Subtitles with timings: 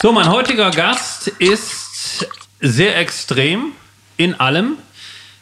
[0.00, 2.28] So, mein heutiger Gast ist
[2.60, 3.72] sehr extrem
[4.16, 4.76] in allem.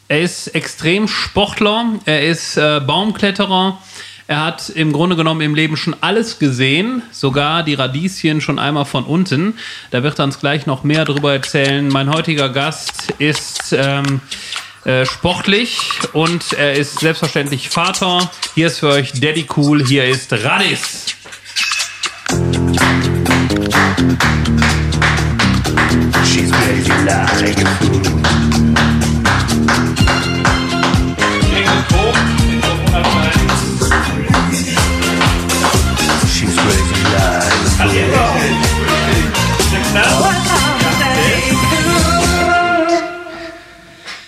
[0.07, 3.77] Er ist extrem Sportler, er ist äh, Baumkletterer.
[4.25, 8.85] Er hat im Grunde genommen im Leben schon alles gesehen, sogar die Radieschen schon einmal
[8.85, 9.59] von unten.
[9.91, 11.87] Da wird er uns gleich noch mehr darüber erzählen.
[11.87, 14.21] Mein heutiger Gast ist ähm,
[14.85, 18.27] äh, sportlich und er ist selbstverständlich Vater.
[18.55, 21.05] Hier ist für euch Daddy Cool, hier ist Radis.
[26.23, 28.01] She's crazy like a fool.
[36.29, 38.67] She's crazy like a fool.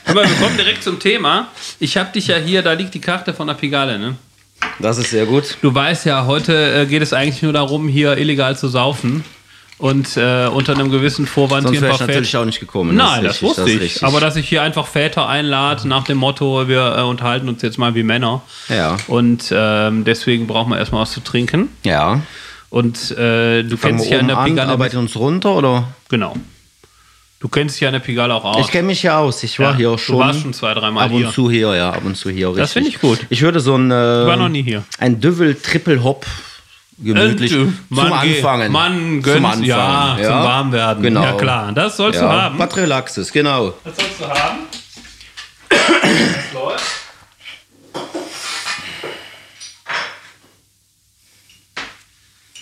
[0.08, 1.50] Aber wir kommen direkt zum Thema.
[1.80, 4.16] Ich habe dich ja hier, da liegt die Karte von der Pigale, ne?
[4.80, 5.58] Das ist sehr gut.
[5.62, 9.24] Du weißt ja, heute äh, geht es eigentlich nur darum, hier illegal zu saufen.
[9.80, 12.42] Und äh, unter einem gewissen Vorwand Sonst hier ein ich paar natürlich Väter.
[12.42, 12.96] auch nicht gekommen.
[12.98, 14.04] Nein, das, richtig, wusste ist ich.
[14.04, 17.78] Aber dass ich hier einfach Väter einlade nach dem Motto, wir äh, unterhalten uns jetzt
[17.78, 18.42] mal wie Männer.
[18.68, 18.98] Ja.
[19.08, 21.70] Und ähm, deswegen brauchen wir erstmal was zu trinken.
[21.84, 22.22] ja.
[22.72, 24.70] Und äh, du Fangen kennst dich ja in der an, Pigale.
[24.70, 25.88] arbeiten uns runter oder?
[26.10, 26.36] Genau.
[27.40, 28.66] Du kennst dich ja in der Pigale auch aus.
[28.66, 29.42] Ich kenne mich ja aus.
[29.42, 30.20] Ich war Ja, hier du schon.
[30.20, 31.26] warst schon zwei, dreimal ab hier.
[31.26, 32.50] und zu hier, ja, ab und zu hier.
[32.50, 32.74] Das richtig.
[32.74, 33.20] finde ich gut.
[33.30, 33.90] Ich würde so ein.
[33.90, 34.84] Äh, war noch nie hier.
[35.00, 36.28] Ein Düvel Triple Hop
[37.02, 38.72] gemütlich zum Mann, geh- Anfangen.
[38.72, 39.64] Mann, zum gönnt, Anfangen.
[39.64, 41.04] ja, zum Warmwerden.
[41.04, 41.24] Genau.
[41.24, 42.28] Ja, klar, das sollst Ja.
[42.28, 42.60] du haben.
[42.60, 43.74] Was Relaxes, genau.
[43.84, 44.58] Das sollst du haben.
[45.70, 46.84] Das läuft.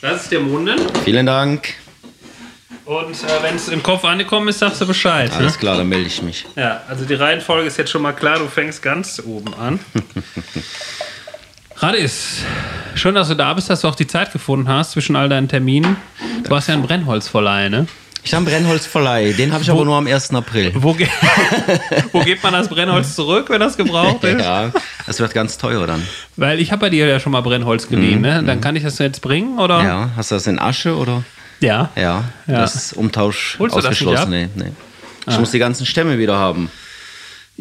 [0.01, 0.77] Das ist der Munden.
[1.03, 1.73] Vielen Dank.
[2.85, 5.29] Und äh, wenn es im Kopf angekommen ist, sagst du Bescheid.
[5.31, 5.37] Ne?
[5.37, 6.45] Alles klar, dann melde ich mich.
[6.55, 8.37] Ja, also die Reihenfolge ist jetzt schon mal klar.
[8.39, 9.79] Du fängst ganz oben an.
[11.79, 12.39] Radis,
[12.95, 15.47] schön, dass du da bist, dass du auch die Zeit gefunden hast zwischen all deinen
[15.47, 15.97] Terminen.
[16.47, 17.85] Du hast ja einen Brennholzverleih, ne?
[18.23, 20.33] Ich habe einen Brennholzverleih, den habe ich aber nur am 1.
[20.33, 20.71] April.
[20.75, 21.07] Wo, ge
[22.11, 24.41] Wo gibt man das Brennholz zurück, wenn das gebraucht ist?
[24.41, 24.71] Ja,
[25.05, 26.01] das wird ganz teuer dann.
[26.35, 28.43] Weil ich habe bei dir ja schon mal Brennholz geliehen, ne?
[28.43, 29.81] Dann kann ich das jetzt bringen, oder?
[29.83, 31.23] Ja, hast du das in Asche oder?
[31.59, 31.89] Ja.
[31.95, 32.59] Ja, Ja.
[32.61, 34.31] das ist Umtausch Holst du das ausgeschlossen.
[34.31, 34.71] nicht Nee, nee.
[35.29, 36.71] Ich muss die ganzen Stämme wieder haben.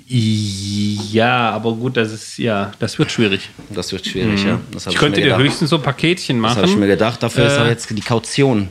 [0.08, 3.48] Ja, aber gut, das ist, ja, das wird schwierig.
[3.70, 4.60] Das wird schwierig, ja.
[4.70, 6.88] Das hab Ich könnte dir höchstens so ein Paketchen Das habe ich mir machen.
[6.88, 7.22] gedacht.
[7.22, 8.68] Dafür ist Äh, aber jetzt die Kaution.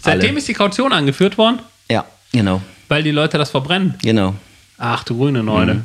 [0.00, 0.38] Seitdem alle.
[0.38, 3.94] ist die Kaution angeführt worden, Ja, genau, weil die Leute das verbrennen.
[4.02, 4.34] genau.
[4.78, 5.74] Ach du grüne Neune.
[5.74, 5.84] Mhm.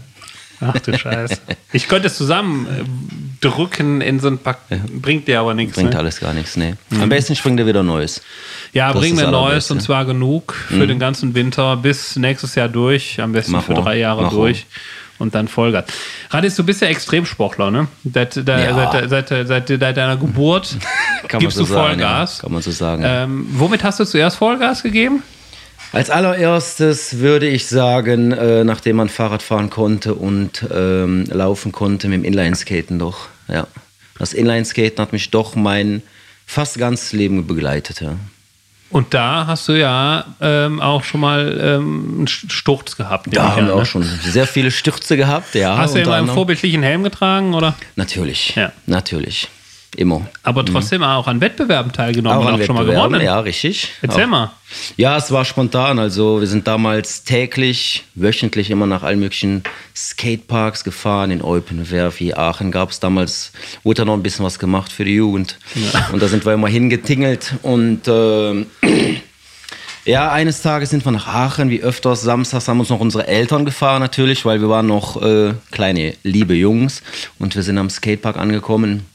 [0.59, 1.37] Ach du Scheiße.
[1.71, 2.83] Ich könnte es zusammen äh,
[3.41, 4.59] drücken in so ein Pack.
[5.01, 5.75] Bringt dir aber nichts.
[5.75, 5.99] Bringt Ne?
[5.99, 6.73] alles gar nichts, nee.
[6.99, 8.21] Am besten springt er wieder Neues.
[8.73, 9.69] Ja, Das bring ist mir das Neues.
[9.69, 9.75] Mhm.
[9.77, 13.19] und zwar genug für den ganzen Winter bis nächstes Jahr durch.
[13.21, 14.65] Am besten Mach für drei Jahre Mach durch.
[15.19, 15.85] Und dann Vollgas.
[16.29, 17.87] Radis, du bist ja Extremsportler, ne?
[18.13, 18.91] Seit, da, Ja.
[19.09, 20.77] seit, seit, seit, seit deiner Geburt
[21.27, 22.37] gibst man du so sagen, Vollgas.
[22.37, 22.41] Ja.
[22.43, 23.03] Kann man so sagen.
[23.05, 25.23] Ähm, womit hast du zuerst Vollgas gegeben?
[25.97, 32.07] Als allererstes würde ich sagen, äh, nachdem man Fahrrad fahren konnte und ähm, laufen konnte,
[32.07, 33.29] mit dem Inlineskaten doch.
[33.47, 33.65] Ja.
[34.19, 36.03] Das Inlineskaten hat mich doch mein
[36.45, 38.01] fast ganzes Leben begleitet.
[38.01, 38.15] Ja.
[38.91, 43.27] Und da hast du ja ähm, auch schon mal ähm, einen Sturz gehabt.
[43.31, 43.81] Da haben wir ne?
[43.81, 45.55] auch schon sehr viele Stürze gehabt.
[45.55, 47.73] Ja, Hast du immer einen vorbildlichen Helm getragen, oder?
[47.95, 48.71] Natürlich, Ja.
[48.85, 49.47] natürlich.
[49.97, 50.27] Immer.
[50.43, 52.45] Aber trotzdem auch an Wettbewerben teilgenommen Mhm.
[52.47, 53.19] Auch und auch schon mal gewonnen.
[53.19, 53.89] Ja, richtig.
[54.03, 54.29] Erzähl auch.
[54.29, 54.51] mal.
[54.95, 55.97] Ja, es war spontan.
[55.97, 59.63] Also wir sind damals täglich, wöchentlich immer nach allen möglichen
[59.95, 61.31] Skateparks gefahren.
[61.31, 63.51] In Eupen, Werfi, Aachen gab es damals,
[63.83, 65.57] wurde da noch ein bisschen was gemacht für die Jugend.
[66.13, 67.55] Und da sind wir immer hingetingelt.
[67.63, 68.67] Und ähm,
[70.05, 72.21] ja, eines Tages sind wir nach Aachen, wie öfters.
[72.21, 76.53] Samstags haben uns noch unsere Eltern gefahren natürlich, weil wir waren noch äh, kleine, liebe
[76.53, 77.01] Jungs.
[77.39, 79.07] Und wir sind am Skatepark angekommen.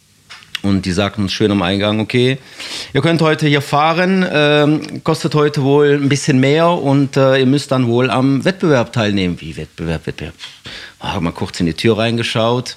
[0.63, 2.39] Und die sagten uns schön am Eingang, okay,
[2.93, 7.47] ihr könnt heute hier fahren, ähm, kostet heute wohl ein bisschen mehr und äh, ihr
[7.47, 9.41] müsst dann wohl am Wettbewerb teilnehmen.
[9.41, 10.35] Wie Wettbewerb, Wettbewerb?
[11.01, 12.77] Haben mal kurz in die Tür reingeschaut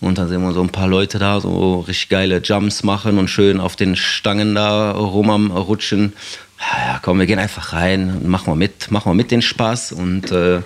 [0.00, 3.28] und dann sehen wir so ein paar Leute da, so richtig geile Jumps machen und
[3.28, 6.14] schön auf den Stangen da rum am Rutschen.
[6.60, 9.92] Ja, komm, wir gehen einfach rein und machen wir mit, machen wir mit den Spaß
[9.92, 10.60] und äh,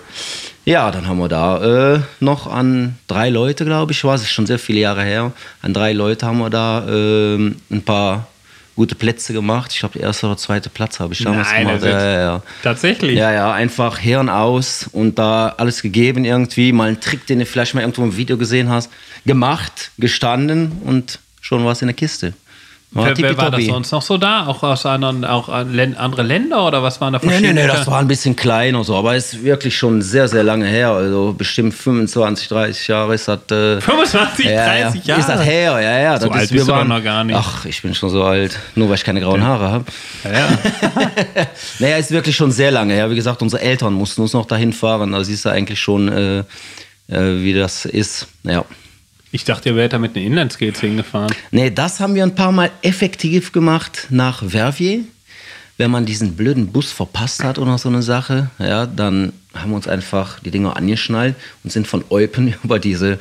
[0.65, 4.31] ja, dann haben wir da äh, noch an drei Leute, glaube ich, war es ist
[4.31, 5.33] schon sehr viele Jahre her.
[5.63, 8.27] An drei Leute haben wir da äh, ein paar
[8.75, 9.73] gute Plätze gemacht.
[9.73, 11.85] Ich glaube, der erste oder zweite Platz habe ich damals Nein, gemacht.
[11.85, 12.43] Ja, ja, ja.
[12.63, 13.17] Tatsächlich.
[13.17, 16.73] Ja, ja, einfach Hirn aus und da alles gegeben irgendwie.
[16.73, 18.91] Mal einen Trick, den du vielleicht mal irgendwo im Video gesehen hast,
[19.27, 22.35] gemacht, gestanden und schon war es in der Kiste.
[22.95, 24.47] War wer, wer war das sonst noch so da?
[24.47, 27.61] Auch aus anderen, auch andere Länder oder was waren da Nee, nee, verschiedene?
[27.63, 30.91] nee, das war ein bisschen kleiner so, aber ist wirklich schon sehr, sehr lange her.
[30.91, 33.41] Also bestimmt 25, 30 Jahre ist das.
[33.51, 35.21] Äh, 25, 30 Jahre.
[35.21, 36.21] Ist das her, ja, ja.
[36.21, 37.37] So das alt ist, bist wir waren, noch gar nicht.
[37.37, 39.85] Ach, ich bin schon so alt, nur weil ich keine grauen Haare habe.
[40.23, 40.49] Ja, ja.
[41.81, 43.11] Naja, ist wirklich schon sehr lange her.
[43.11, 45.11] Wie gesagt, unsere Eltern mussten uns noch dahin fahren.
[45.11, 46.39] Da siehst du eigentlich schon, äh,
[47.09, 48.29] äh, wie das ist.
[48.45, 48.65] Ja.
[49.35, 51.35] Ich dachte, ihr wärt da mit den Inlineskates hingefahren.
[51.51, 55.01] Nee, das haben wir ein paar Mal effektiv gemacht nach Verviers.
[55.77, 59.77] Wenn man diesen blöden Bus verpasst hat oder so eine Sache, ja, dann haben wir
[59.77, 61.35] uns einfach die Dinger angeschnallt
[61.65, 63.19] und sind von Eupen über diese,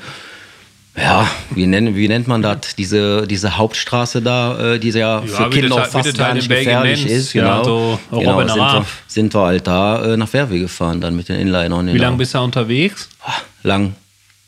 [0.95, 5.47] ja, wie, nennen, wie nennt man das, diese, diese Hauptstraße da, äh, die ja, für
[5.47, 7.33] wie Kinder auch fast gar nicht Belgien gefährlich nennst, ist.
[7.33, 11.15] ja, Genau, so genau sind, wir, sind wir halt da äh, nach Verviers gefahren, dann
[11.15, 11.91] mit den Inlinern.
[11.91, 13.09] Wie lange bist du unterwegs?
[13.63, 13.95] Lang.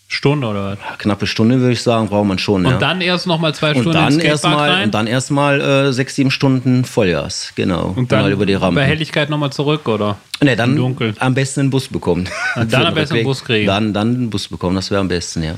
[0.08, 0.98] Stunde oder was?
[1.00, 2.66] Knappe Stunde würde ich sagen, braucht man schon.
[2.66, 2.78] Und ja.
[2.78, 4.30] dann erst noch mal zwei Und Stunden dann ins Skatepark
[4.60, 7.94] erstmal und dann erstmal äh, sechs, sieben Stunden Vollgas, genau.
[7.96, 8.76] und dann mal über die Rampen.
[8.76, 10.18] bei Helligkeit noch mal zurück, oder?
[10.42, 11.16] Nee, Im dann Dunkeln.
[11.20, 12.30] am besten einen Bus bekommen.
[12.56, 13.24] Und dann Für den am besten einen.
[13.24, 13.66] Bus kriegen.
[13.68, 15.56] Dann, dann einen Bus bekommen, das wäre am besten, ja.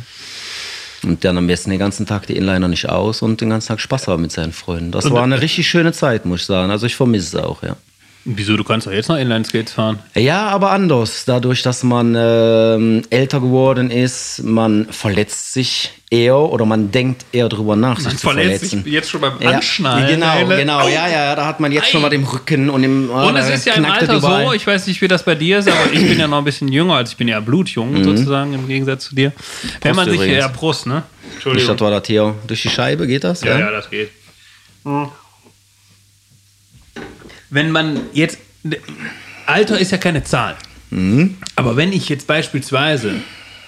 [1.04, 3.80] Und dann am besten den ganzen Tag die Inliner nicht aus und den ganzen Tag
[3.82, 4.92] Spaß haben mit seinen Freunden.
[4.92, 6.72] Das Und war dann- eine richtig schöne Zeit, muss ich sagen.
[6.72, 7.76] Also ich vermisse es auch, ja.
[8.26, 10.00] Wieso, du kannst doch jetzt noch Inlineskates fahren?
[10.14, 11.24] Ja, aber anders.
[11.26, 17.48] Dadurch, dass man ähm, älter geworden ist, man verletzt sich eher oder man denkt eher
[17.48, 18.84] drüber nach, sich zu verletzen.
[18.86, 19.60] jetzt schon beim Ja,
[20.08, 20.88] genau, genau.
[20.90, 22.08] Ja, ja, da hat man jetzt schon Ei.
[22.10, 24.54] mal im Rücken und im oh, Und es ist ja im knackt es Alter so,
[24.54, 26.68] ich weiß nicht, wie das bei dir ist, aber ich bin ja noch ein bisschen
[26.70, 28.04] jünger, als ich bin ja blutjung Mhm.
[28.04, 29.32] sozusagen im Gegensatz zu dir.
[29.82, 30.38] Wenn man sich, übrigens.
[30.40, 30.96] ja, Brust, ne?
[30.96, 31.76] Nicht, Entschuldigung.
[31.78, 33.42] das war das hier durch die Scheibe, geht das?
[33.42, 34.10] Ja, ja, das geht.
[37.50, 38.38] Wenn man jetzt.
[39.46, 40.56] Alter ist ja keine Zahl.
[40.90, 41.36] Mhm.
[41.56, 43.16] Aber wenn ich jetzt beispielsweise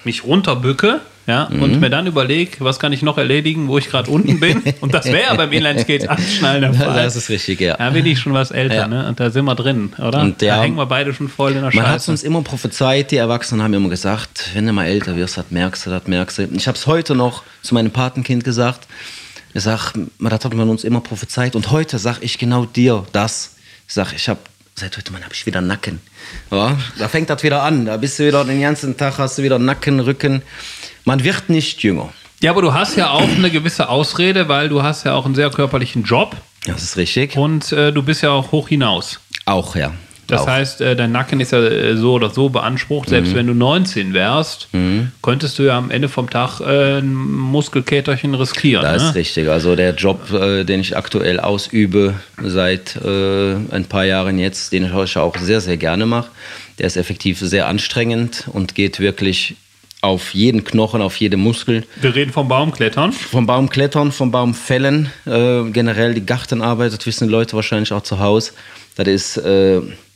[0.04, 1.80] mich runterbücke, ja, und Mhm.
[1.80, 5.06] mir dann überlege, was kann ich noch erledigen, wo ich gerade unten bin, und das
[5.06, 6.96] wäre beim Inline-Skates anschnallen der Fall.
[7.04, 7.78] Das ist richtig, ja.
[7.78, 8.88] Da bin ich schon was älter, Ja.
[8.88, 9.08] ne?
[9.08, 10.22] Und da sind wir drin, oder?
[10.22, 12.12] Und ja, da hängen wir beide schon voll in der Man hat Scheiße.
[12.12, 15.86] uns immer prophezeit, die Erwachsenen haben immer gesagt, wenn du mal älter wirst, das merkst
[15.86, 16.50] du, das merkst du.
[16.56, 18.88] Ich habe es heute noch zu meinem Patenkind gesagt.
[19.54, 21.56] Ich sag, das hat man uns immer prophezeit.
[21.56, 23.56] Und heute sag ich genau dir das.
[23.90, 24.40] Ich sag, ich habe
[24.76, 26.00] seit heute Mann habe ich wieder Nacken.
[26.52, 27.88] Ja, da fängt das wieder an.
[27.88, 30.44] Da bist du wieder den ganzen Tag, hast du wieder Nacken, Rücken.
[31.06, 32.14] Man wird nicht jünger.
[32.40, 35.34] ja, aber du hast ja auch eine gewisse Ausrede, weil du hast ja auch einen
[35.34, 37.36] sehr körperlichen Job Das ist richtig.
[37.36, 39.20] und äh, du bist ja auch hoch hinaus.
[39.46, 39.92] Auch, ja.
[40.30, 40.48] Das auch.
[40.48, 43.08] heißt, äh, dein Nacken ist ja äh, so oder so beansprucht.
[43.08, 43.12] Mhm.
[43.12, 44.70] Selbst wenn du 19 wärst,
[45.22, 48.84] könntest du ja am Ende vom Tag äh, ein Muskelkäterchen riskieren.
[48.84, 49.10] Das ne?
[49.10, 49.50] ist richtig.
[49.50, 55.38] Also der Job, den ich aktuell ausübe, seit ein paar Jahren jetzt, den ich auch
[55.38, 56.30] sehr, sehr gerne mache,
[56.78, 59.56] der ist effektiv sehr anstrengend und geht wirklich
[60.02, 61.86] auf jeden Knochen, auf jede Muskel.
[62.00, 63.12] Wir reden vom Baumklettern.
[63.12, 67.92] Vom Baum klettern, vom Baum fällen, äh, generell die Gartenarbeit, das wissen die Leute wahrscheinlich
[67.92, 68.54] auch zu Hause.
[68.96, 69.38] Das ist,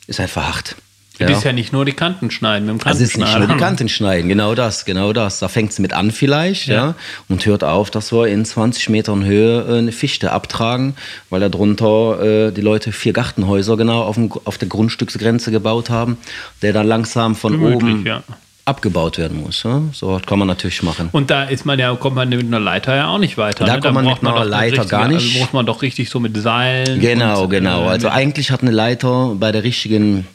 [0.06, 0.76] ist einfach hart.
[1.18, 3.46] Du bist ja nicht nur die Kanten schneiden mit dem Also es ist nicht nur
[3.46, 3.66] die Kantenschneider.
[3.66, 5.38] Kanten schneiden, genau das, genau das.
[5.38, 6.74] Da fängt es mit an vielleicht, ja.
[6.74, 6.94] Ja.
[7.28, 10.96] und hört auf, dass wir in 20 Metern Höhe äh, eine Fichte abtragen,
[11.30, 15.88] weil da drunter äh, die Leute vier Gartenhäuser genau auf, dem, auf der Grundstücksgrenze gebaut
[15.88, 16.18] haben,
[16.62, 18.24] der dann langsam von Gemütlich, oben ja.
[18.64, 19.62] Abgebaut werden muss.
[19.62, 19.82] Ja?
[19.92, 21.08] So kann man natürlich machen.
[21.12, 23.64] Und da ist man ja, kommt man mit einer Leiter ja auch nicht weiter.
[23.64, 23.80] Da ne?
[23.80, 25.26] kommt man mit einer Leiter gar nicht.
[25.26, 27.00] Also muss man doch richtig so mit Seilen.
[27.00, 27.84] Genau, und, genau.
[27.84, 30.26] äh, Also mit- eigentlich hat eine Leiter bei der richtigen,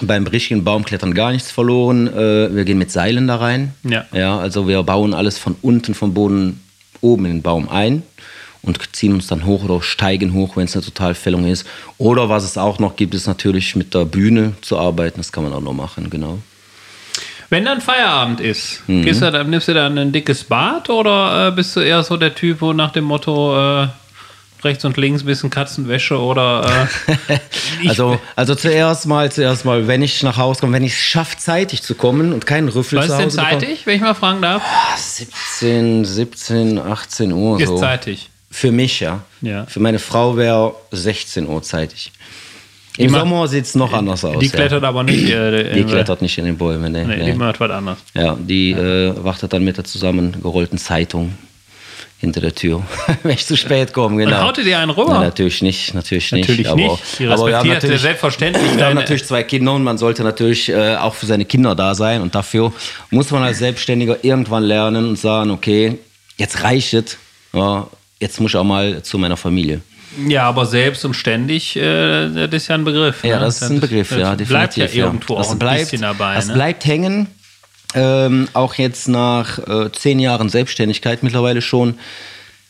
[0.00, 2.08] beim richtigen Baumklettern gar nichts verloren.
[2.08, 3.74] Äh, wir gehen mit Seilen da rein.
[3.84, 4.04] Ja.
[4.12, 4.38] ja.
[4.38, 6.60] Also wir bauen alles von unten vom Boden
[7.00, 8.02] oben in den Baum ein
[8.62, 11.66] und ziehen uns dann hoch oder steigen hoch, wenn es eine Totalfällung ist.
[11.98, 15.18] Oder was es auch noch gibt, ist natürlich mit der Bühne zu arbeiten.
[15.18, 16.38] Das kann man auch noch machen, genau.
[17.50, 19.02] Wenn dann Feierabend ist, Mhm.
[19.02, 22.16] gehst du, dann, nimmst du dann ein dickes Bad oder äh, bist du eher so
[22.16, 23.88] der Typ, wo nach dem Motto äh,
[24.62, 26.86] rechts und links ein bisschen Katzenwäsche oder
[27.28, 27.38] äh,
[27.88, 31.38] Also, also zuerst mal, zuerst mal, wenn ich nach Hause komme, wenn ich es schaffe,
[31.38, 33.60] zeitig zu kommen und keinen Rüffel was zu ist denn Hause bekomme.
[33.60, 34.62] zeitig, wenn ich mal fragen darf?
[34.64, 37.78] Ah, 17, 17, 18 Uhr Ist so.
[37.78, 38.30] zeitig.
[38.52, 39.20] Für mich, ja.
[39.42, 39.64] Ja.
[39.66, 42.12] Für meine Frau wäre 16 Uhr zeitig.
[42.96, 44.38] Im macht- Sommer sieht es noch anders aus.
[44.40, 44.52] Die ja.
[44.52, 45.28] klettert aber nicht.
[45.30, 46.92] Äh, Die äh, klettert nicht in den Bäumen.
[46.92, 47.24] Nee, Nee, nee.
[47.32, 47.98] die macht was anderes.
[48.14, 51.32] Ja, die Äh, wartet dann mit der zusammengerollten Zeitung
[52.18, 52.82] hinter der Tür,
[53.22, 54.18] wenn ich zu spät komme.
[54.22, 54.36] Genau.
[54.40, 55.14] Und haut ihr dir einen rüber?
[55.14, 56.46] Nein, natürlich nicht, natürlich nicht.
[56.48, 57.18] Natürlich aber, nicht.
[57.18, 60.68] Die aber wir haben natürlich, selbstverständlich Wir haben natürlich zwei Kinder und man sollte natürlich
[60.68, 62.20] äh, auch für seine Kinder da sein.
[62.20, 62.72] Und dafür
[63.10, 65.96] muss man als Selbstständiger irgendwann lernen und sagen, okay,
[66.36, 67.16] jetzt reicht es.
[67.54, 67.86] Ja,
[68.20, 69.80] jetzt muss ich auch mal zu meiner Familie.
[70.26, 73.22] Ja, aber selbst und ständig, äh, das ist ja ein Begriff.
[73.22, 73.44] Ja, ne?
[73.44, 74.94] das ist ein Begriff, ja, das bleibt ja definitiv.
[74.94, 75.04] ja.
[75.06, 76.34] irgendwo das auch ein bleibt, bisschen dabei.
[76.34, 76.54] Das ne?
[76.54, 77.28] bleibt hängen.
[77.94, 81.98] Ähm, auch jetzt nach äh, zehn Jahren Selbstständigkeit mittlerweile schon.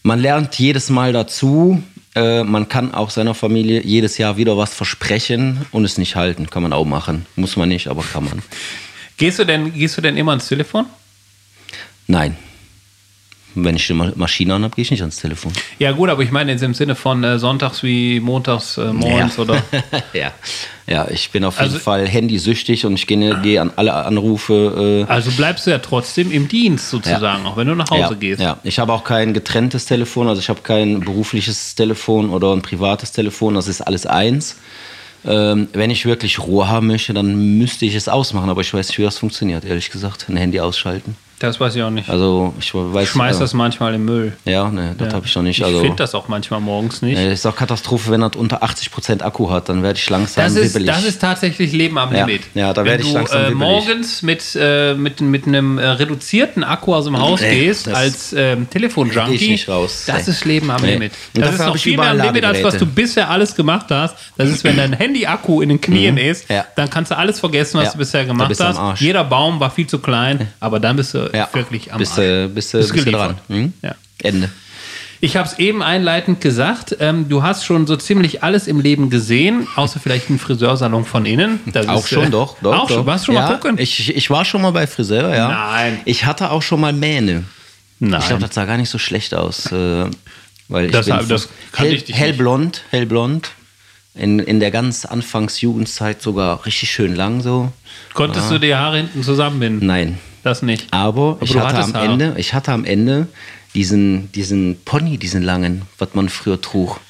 [0.02, 1.82] Man lernt jedes Mal dazu
[2.14, 6.50] Äh, man kann auch seiner Familie jedes Jahr wieder was versprechen und es nicht halten.
[6.50, 7.26] Kann man auch machen.
[7.36, 8.42] Muss man nicht, aber kann man.
[9.16, 10.86] Gehst du denn, gehst du denn immer ans Telefon?
[12.08, 12.36] Nein.
[13.54, 15.52] Wenn ich eine Maschine an habe, gehe ich nicht ans Telefon.
[15.78, 19.36] Ja, gut, aber ich meine jetzt im Sinne von äh, sonntags wie montags äh, morgens
[19.36, 19.42] ja.
[19.42, 19.62] oder.
[20.12, 20.32] ja.
[20.86, 25.04] ja, ich bin auf jeden Also- Fall handysüchtig und ich gehe, gehe an alle Anrufe.
[25.08, 28.14] Äh, Also bleibst du ja trotzdem im Dienst sozusagen, auch wenn du nach Hause ja,
[28.14, 28.40] gehst.
[28.40, 32.62] Ja, ich habe auch kein getrenntes Telefon, also ich habe kein berufliches Telefon oder ein
[32.62, 34.56] privates Telefon, das ist alles eins.
[35.26, 38.88] Ähm, wenn ich wirklich Ruhe haben möchte, dann müsste ich es ausmachen, aber ich weiß
[38.88, 40.26] nicht, wie das funktioniert, ehrlich gesagt.
[40.28, 41.16] Ein Handy ausschalten.
[41.40, 42.08] Das weiß ich auch nicht.
[42.10, 43.04] Also ich weiß.
[43.04, 44.36] ich schmeiß äh, das manchmal im Müll.
[44.44, 45.14] Ja, ne, das Ja.
[45.14, 45.58] habe ich noch nicht.
[45.58, 47.16] Ich Also, finde das auch manchmal morgens nicht.
[47.18, 50.54] äh, ist auch Katastrophe, wenn das unter 80% Akku hat, dann werde ich langsam Das
[50.54, 50.94] ist, wibbelig.
[50.94, 52.42] das ist tatsächlich Leben am Ja, Limit.
[52.52, 53.58] ja, da Wenn werde ich du, langsam äh, wibbelig.
[53.58, 58.34] morgens mit, äh, mit, mit einem äh, reduzierten Akku aus dem Haus Nee, gehst, als
[58.36, 60.04] ähm, Telefonjunkie, ich nicht raus.
[60.06, 60.92] das ist Leben am Nee.
[60.92, 61.12] Limit.
[61.34, 63.86] Und Das ist noch ich viel mehr am Limit, als was du bisher alles gemacht
[63.88, 64.14] hast.
[64.36, 66.56] Das ist, wenn dein Handy-Akku in den Knien ist, Mhm.
[66.56, 66.66] Ja.
[66.76, 69.00] dann kannst du alles vergessen, was du bisher gemacht du hast.
[69.00, 72.50] Jeder Baum war viel zu klein, aber dann bist du ja, wirklich am bist, Arsch.
[72.54, 73.14] bist, bist, geliefert.
[73.14, 73.38] dran.
[73.48, 73.72] Hm?
[73.82, 73.94] Ja.
[74.22, 74.50] Ende.
[75.22, 79.10] Ich habe es eben einleitend gesagt, ähm, du hast schon so ziemlich alles im Leben
[79.10, 81.60] gesehen, außer vielleicht einen Friseursalon von innen.
[81.66, 82.56] Das Auch ist, schon, äh, doch.
[82.62, 82.96] doch auch doch.
[82.96, 83.76] schon, warst schon ja, mal gucken?
[83.78, 85.48] Ich, ich war schon mal bei Friseur, ja.
[85.48, 86.00] Nein.
[86.06, 87.44] Ich hatte auch schon mal Mähne.
[87.98, 88.18] Nein.
[88.20, 89.70] Ich glaube, das sah gar nicht so schlecht aus.
[89.72, 90.06] Äh,
[90.68, 93.50] weil ich Das- bin das kannte hell, ich dich hellblond, hellblond.
[94.14, 97.70] In, in der ganz Anfangsjugendzeit sogar richtig schön lang so.
[98.14, 99.86] Konntest du die Haare hinten zusammenbinden?
[99.86, 100.18] Nein.
[100.42, 100.86] Das nicht.
[100.90, 101.94] Aber, ich, du hatte am.
[101.94, 103.28] Ende, ich hatte am Ende
[103.74, 107.00] diesen, diesen Pony, diesen langen, was man früher trug.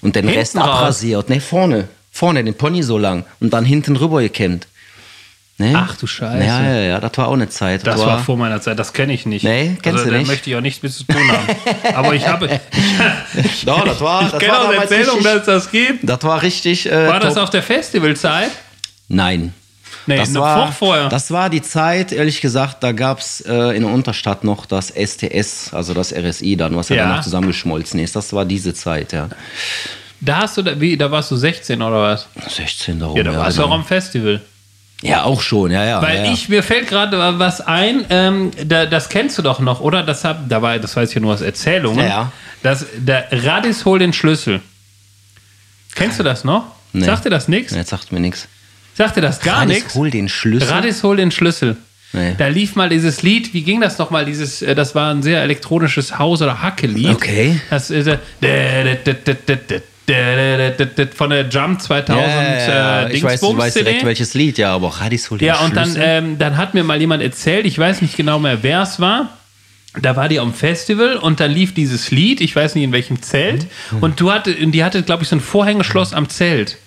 [0.00, 0.64] Und den Hinten Rest raus?
[0.64, 1.28] abrasiert.
[1.28, 1.88] Ne, vorne.
[2.10, 3.24] Vorne, den Pony so lang.
[3.40, 4.66] Und dann hinten rüber gekämmt.
[5.58, 5.72] Ne?
[5.76, 6.44] Ach du Scheiße.
[6.44, 7.86] Ja, ja, ja, das war auch eine Zeit.
[7.86, 9.44] Das war vor meiner Zeit, das kenne ich nicht.
[9.44, 10.26] Nee, kennst also, du da nicht?
[10.28, 11.94] möchte ich auch nichts mit zu tun haben.
[11.94, 12.60] Aber ich habe.
[13.36, 16.08] Ich, Doch, das war, ich das kenne aus richtig, dass es das gibt.
[16.08, 16.90] Das war richtig.
[16.90, 17.44] Äh, War das top.
[17.44, 18.50] auf der Festivalzeit?
[19.08, 19.54] Nein.
[20.06, 21.08] Nee, das war, vor- vorher.
[21.08, 24.90] das war die Zeit, ehrlich gesagt, da gab es äh, in der Unterstadt noch das
[24.90, 27.02] STS, also das RSI dann, was ja, Ja.
[27.06, 28.16] dann noch zusammengeschmolzen ist.
[28.16, 29.28] Das war diese Zeit, ja.
[30.20, 32.26] Da hast du, da, wie, da warst du 16 oder was?
[32.48, 33.16] 16 darum.
[33.16, 34.40] Ja, da warst du auch am Festival.
[35.02, 36.00] Ja, auch schon, ja, ja.
[36.00, 36.32] Weil ja, ja.
[36.32, 40.04] ich, mir fällt gerade was ein, ähm, da, das kennst du doch noch, oder?
[40.04, 41.98] Das, hab, da war, das weiß ich ja nur aus Erzählungen.
[42.00, 42.32] Ja, ja.
[42.62, 44.60] Das, der Radis hol den Schlüssel.
[45.96, 46.66] Kennst du das noch?
[46.92, 47.04] Nee.
[47.04, 47.74] Sagt dir das nichts?
[47.74, 48.46] Jetzt sagt mir nichts.
[48.94, 49.94] Sagt dir das gar Radis, nichts?
[49.94, 50.68] hol den Schlüssel.
[50.68, 51.76] Radis hol den Schlüssel.
[52.14, 52.34] Nee.
[52.36, 54.26] Da lief mal dieses Lied, wie ging das nochmal?
[54.26, 57.08] Dieses, äh, das war ein sehr elektronisches Haus- oder Hacke-Lied.
[57.14, 57.58] Okay.
[57.70, 58.18] Das ist äh,
[61.14, 63.02] von der Jump 2000 ja, ja, ja.
[63.08, 63.84] äh, Ich weiß, Dingsbums-CD.
[63.84, 66.02] direkt welches Lied, ja, aber Radis hol den Ja, und dann, Schlüssel.
[66.04, 69.30] ähm, dann hat mir mal jemand erzählt, ich weiß nicht genau mehr, wer es war.
[70.00, 73.20] Da war die am Festival und dann lief dieses Lied, ich weiß nicht in welchem
[73.20, 73.66] Zelt.
[73.90, 73.98] Mhm.
[74.02, 76.78] Und du hatte, und die hatte, glaube ich, so ein Vorhängeschloss am Zelt.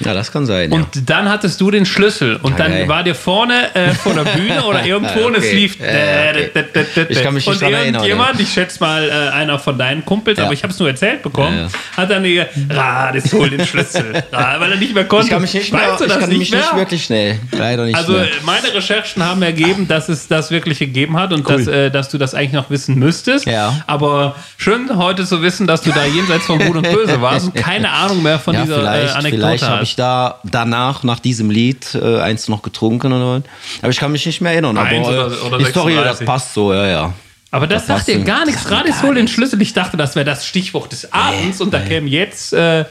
[0.00, 0.72] Ja, das kann sein.
[0.72, 2.36] Und dann hattest du den Schlüssel.
[2.36, 5.78] Und Ah, dann war dir vorne äh, vor der Bühne oder irgendwo und es lief.
[5.80, 5.86] Ja,
[6.30, 7.06] okay.
[7.08, 10.44] Ich kann mich nicht und irgendjemand, ich schätze mal äh, einer von deinen Kumpels, Ja.
[10.44, 11.68] aber ich habe es nur erzählt bekommen, Ja, ja.
[11.96, 14.22] hat dann die, Radis, hol den Schlüssel.
[14.30, 15.26] Weil er nicht mehr konnte.
[15.26, 16.60] ich kann mich nicht, mehr, ich kann nicht mich mehr?
[16.60, 17.38] nicht wirklich schnell.
[17.52, 18.28] Leider nicht Also mehr.
[18.44, 22.18] meine Recherchen haben ergeben, dass es das wirklich gegeben hat und dass, äh, dass du
[22.18, 23.46] das eigentlich noch wissen müsstest.
[23.46, 23.82] Ja.
[23.86, 27.54] Aber schön heute zu wissen, dass du da jenseits von Gut und Böse warst und
[27.54, 31.18] keine Ahnung mehr von Ja, dieser äh, vielleicht, Anekdote vielleicht habe ich da danach, nach
[31.20, 33.42] diesem Lied, äh, eins noch getrunken oder was.
[33.82, 34.78] Aber ich kann mich nicht mehr erinnern.
[34.78, 36.26] Aber Eins oder- oder die Story, das 36.
[36.26, 37.12] passt so, ja, ja.
[37.50, 38.64] Aber das, Das sagt dir gar nichts.
[38.64, 39.28] mir Radis hol den.
[39.28, 39.60] Schlüssel.
[39.62, 42.84] Ich dachte, das wäre das Stichwort des Abends und da kämen jetzt, äh,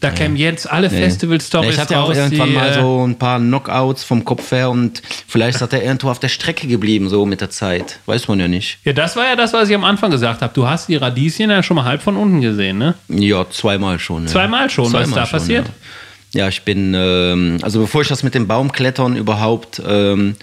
[0.00, 0.98] da kämen jetzt alle Nee.
[1.02, 4.02] Festival-Stories Ja, ich hatte ja auch raus, irgendwann die, mal äh, so ein paar Knockouts
[4.04, 7.50] vom Kopf her und vielleicht ist er irgendwo auf der Strecke geblieben, so mit der
[7.50, 7.98] Zeit.
[8.06, 8.78] Weiß man ja nicht.
[8.84, 10.52] Ja, das war ja das, was ich am Anfang gesagt habe.
[10.52, 12.94] Du hast die Radieschen ja schon mal halb von unten gesehen, ne?
[13.08, 14.24] Ja, zweimal schon.
[14.24, 14.28] Ja.
[14.32, 14.92] Zweimal schon.
[14.92, 15.66] Was ist da schon, passiert?
[15.68, 15.72] Ja.
[16.34, 20.34] Ja, ich bin, ähm, also bevor ich das mit dem Baumklettern überhaupt ähm,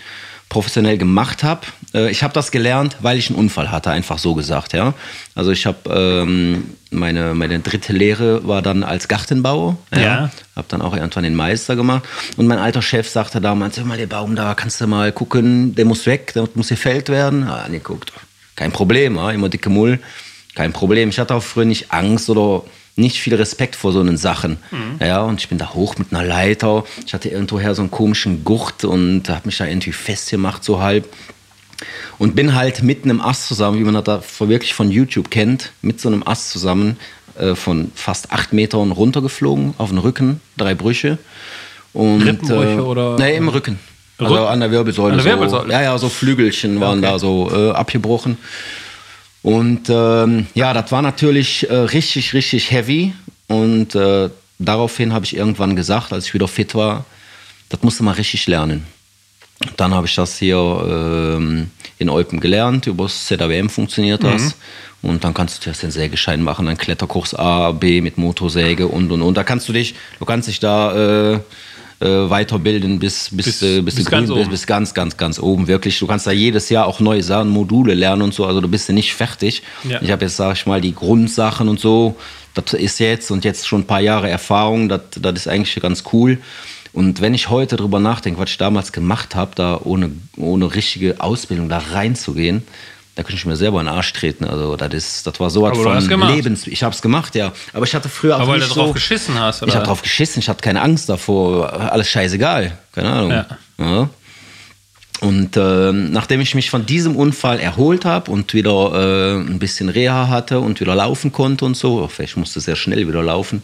[0.47, 4.33] professionell gemacht habe, äh, ich habe das gelernt, weil ich einen Unfall hatte, einfach so
[4.33, 4.93] gesagt, ja.
[5.35, 9.77] Also ich habe ähm, meine, meine dritte Lehre war dann als Gartenbauer.
[9.93, 10.31] Ja.
[10.55, 12.03] Habe dann auch irgendwann den Meister gemacht.
[12.37, 15.75] Und mein alter Chef sagte damals, hör mal, der Baum da, kannst du mal gucken,
[15.75, 17.43] der muss weg, der muss gefällt werden.
[17.43, 18.13] Ah, nee, guckt,
[18.55, 19.99] kein Problem, ja, immer dicke Mull,
[20.55, 21.09] kein Problem.
[21.09, 22.63] Ich hatte auch früher nicht Angst oder
[23.01, 24.57] nicht viel Respekt vor so einen Sachen.
[24.99, 26.85] Ja, und ich bin da hoch mit einer Leiter.
[27.05, 31.09] Ich hatte irgendwoher so einen komischen Gurt und habe mich da irgendwie festgemacht, so halb.
[32.19, 35.71] Und bin halt mit einem Ast zusammen, wie man das da wirklich von YouTube kennt,
[35.81, 36.97] mit so einem Ast zusammen
[37.39, 41.17] äh, von fast acht Metern runtergeflogen, auf den Rücken, drei Brüche.
[41.93, 43.79] Und, Rippenbrüche oder- Nee, im Rücken.
[44.19, 45.13] Also Rück- an der Wirbelsäule.
[45.13, 45.73] An der so, Wirbelsäule?
[45.73, 47.07] Ja, ja, so Flügelchen waren Okay.
[47.13, 48.37] da so äh, abgebrochen.
[49.43, 53.13] Und ähm, ja, das war natürlich äh, richtig, richtig heavy.
[53.47, 54.29] Und äh,
[54.59, 57.05] daraufhin habe ich irgendwann gesagt, als ich wieder fit war,
[57.69, 58.85] das musst du mal richtig lernen.
[59.77, 61.69] Dann habe ich das hier ähm,
[61.99, 64.55] in Eupen gelernt, über das ZAWM funktioniert das.
[65.03, 69.11] Und dann kannst du dir den Sägeschein machen, einen Kletterkurs A, B mit Motorsäge und
[69.11, 69.35] und und.
[69.35, 71.39] Da kannst du dich, du kannst dich da äh,
[72.01, 75.67] äh, weiterbilden bis, bis, Bis- äh, bis, bis ganz grün bis ganz, ganz, ganz oben.
[75.67, 78.45] Wirklich, du kannst da jedes Jahr auch neue Sachen, Module lernen und so.
[78.45, 79.63] Also du bist ja nicht fertig.
[79.83, 80.01] Ja.
[80.01, 82.15] Ich habe jetzt, sag ich mal, die Grundsachen und so.
[82.53, 84.89] Das ist jetzt und jetzt schon ein paar Jahre Erfahrung.
[84.89, 86.37] Das, das ist eigentlich ganz cool.
[86.93, 91.21] Und wenn ich heute drüber nachdenke, was ich damals gemacht habe, da ohne, ohne richtige
[91.21, 92.63] Ausbildung da reinzugehen,
[93.15, 94.45] da könnte ich mir selber in den Arsch treten.
[94.45, 96.35] Also das, ist, das war so was du von.
[96.35, 96.65] Lebens...
[96.67, 97.51] Ich habe es gemacht, ja.
[97.73, 98.93] Aber ich hatte früher auch Aber weil nicht du drauf so...
[98.93, 99.75] geschissen hast, Ich oder?
[99.75, 101.73] habe drauf geschissen, ich hatte keine Angst davor.
[101.91, 102.77] Alles scheißegal.
[102.93, 103.31] Keine Ahnung.
[103.31, 103.45] Ja.
[103.79, 104.09] Ja.
[105.19, 109.89] Und ähm, nachdem ich mich von diesem Unfall erholt habe und wieder äh, ein bisschen
[109.89, 113.61] Reha hatte und wieder laufen konnte und so, ich musste sehr schnell wieder laufen,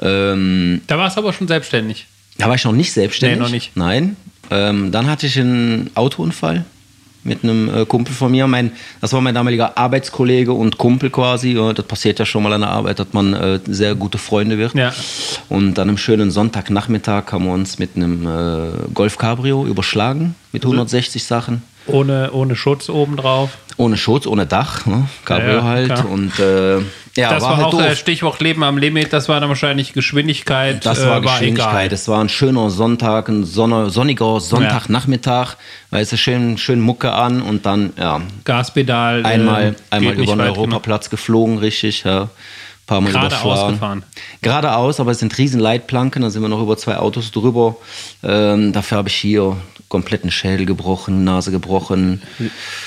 [0.00, 2.06] ähm, Da warst du aber schon selbstständig.
[2.36, 3.38] da war ich noch nicht selbstständig.
[3.38, 3.76] Nee, noch nicht.
[3.76, 4.16] Nein.
[4.50, 6.66] Ähm, dann hatte ich einen Autounfall
[7.24, 8.46] mit einem äh, Kumpel von mir.
[8.46, 11.54] Mein, das war mein damaliger Arbeitskollege und Kumpel quasi.
[11.74, 14.74] Das passiert ja schon mal an der Arbeit, dass man äh, sehr gute Freunde wird.
[14.74, 14.92] Ja.
[15.48, 20.64] Und an einem schönen Sonntagnachmittag haben wir uns mit einem äh, Golf Cabrio überschlagen mit
[20.64, 21.62] 160 Sachen.
[21.86, 23.58] Ohne, ohne Schutz obendrauf.
[23.76, 25.08] Ohne Schutz, ohne Dach, ne?
[25.24, 25.86] Cabrio Ja, ja, halt.
[25.86, 26.08] klar.
[26.08, 26.78] Und äh,
[27.16, 27.80] ja, das war, war, halt auch doof.
[27.82, 29.12] äh, Stichwort Leben am Limit.
[29.12, 30.84] Das war dann wahrscheinlich Geschwindigkeit.
[30.84, 31.86] Das äh, war Geschwindigkeit.
[31.86, 31.92] egal.
[31.92, 35.56] Es war ein schöner Sonntag, ein sonne, sonniger Sonntagnachmittag.
[35.90, 39.20] Weißt du, schön, schön Mucke an und dann, ja, Gaspedal.
[39.22, 40.40] äh, einmal, einmal über den.
[40.40, 42.22] Europaplatz geflogen, richtig, ja.
[42.22, 43.72] Ein paar Mal Geradeaus überschlagen.
[43.72, 44.02] gefahren.
[44.42, 47.76] Geradeaus, aber es sind riesen Leitplanken, da sind wir noch über zwei Autos drüber.
[48.22, 49.56] Ähm, dafür habe ich hier
[49.88, 52.20] kompletten Schädel gebrochen, Nase gebrochen,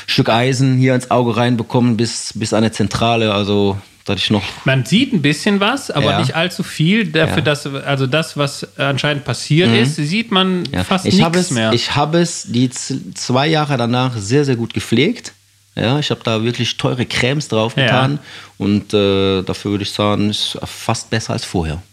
[0.05, 3.77] Stück Eisen hier ins Auge reinbekommen bis, bis an der Zentrale, also
[4.07, 6.19] da hatte ich noch Man sieht ein bisschen was, aber Ja.
[6.19, 7.05] nicht allzu viel.
[7.07, 7.41] Dafür, Ja.
[7.41, 10.83] dass, also das, was anscheinend passiert ist, sieht man Ja.
[10.83, 11.73] fast nichts mehr.
[11.73, 15.33] Ich habe es die zwei Jahre danach sehr, sehr gut gepflegt.
[15.75, 18.17] Ja, ich habe da wirklich teure Cremes drauf getan
[18.57, 21.83] und äh, dafür würde ich sagen, ist fast besser als vorher.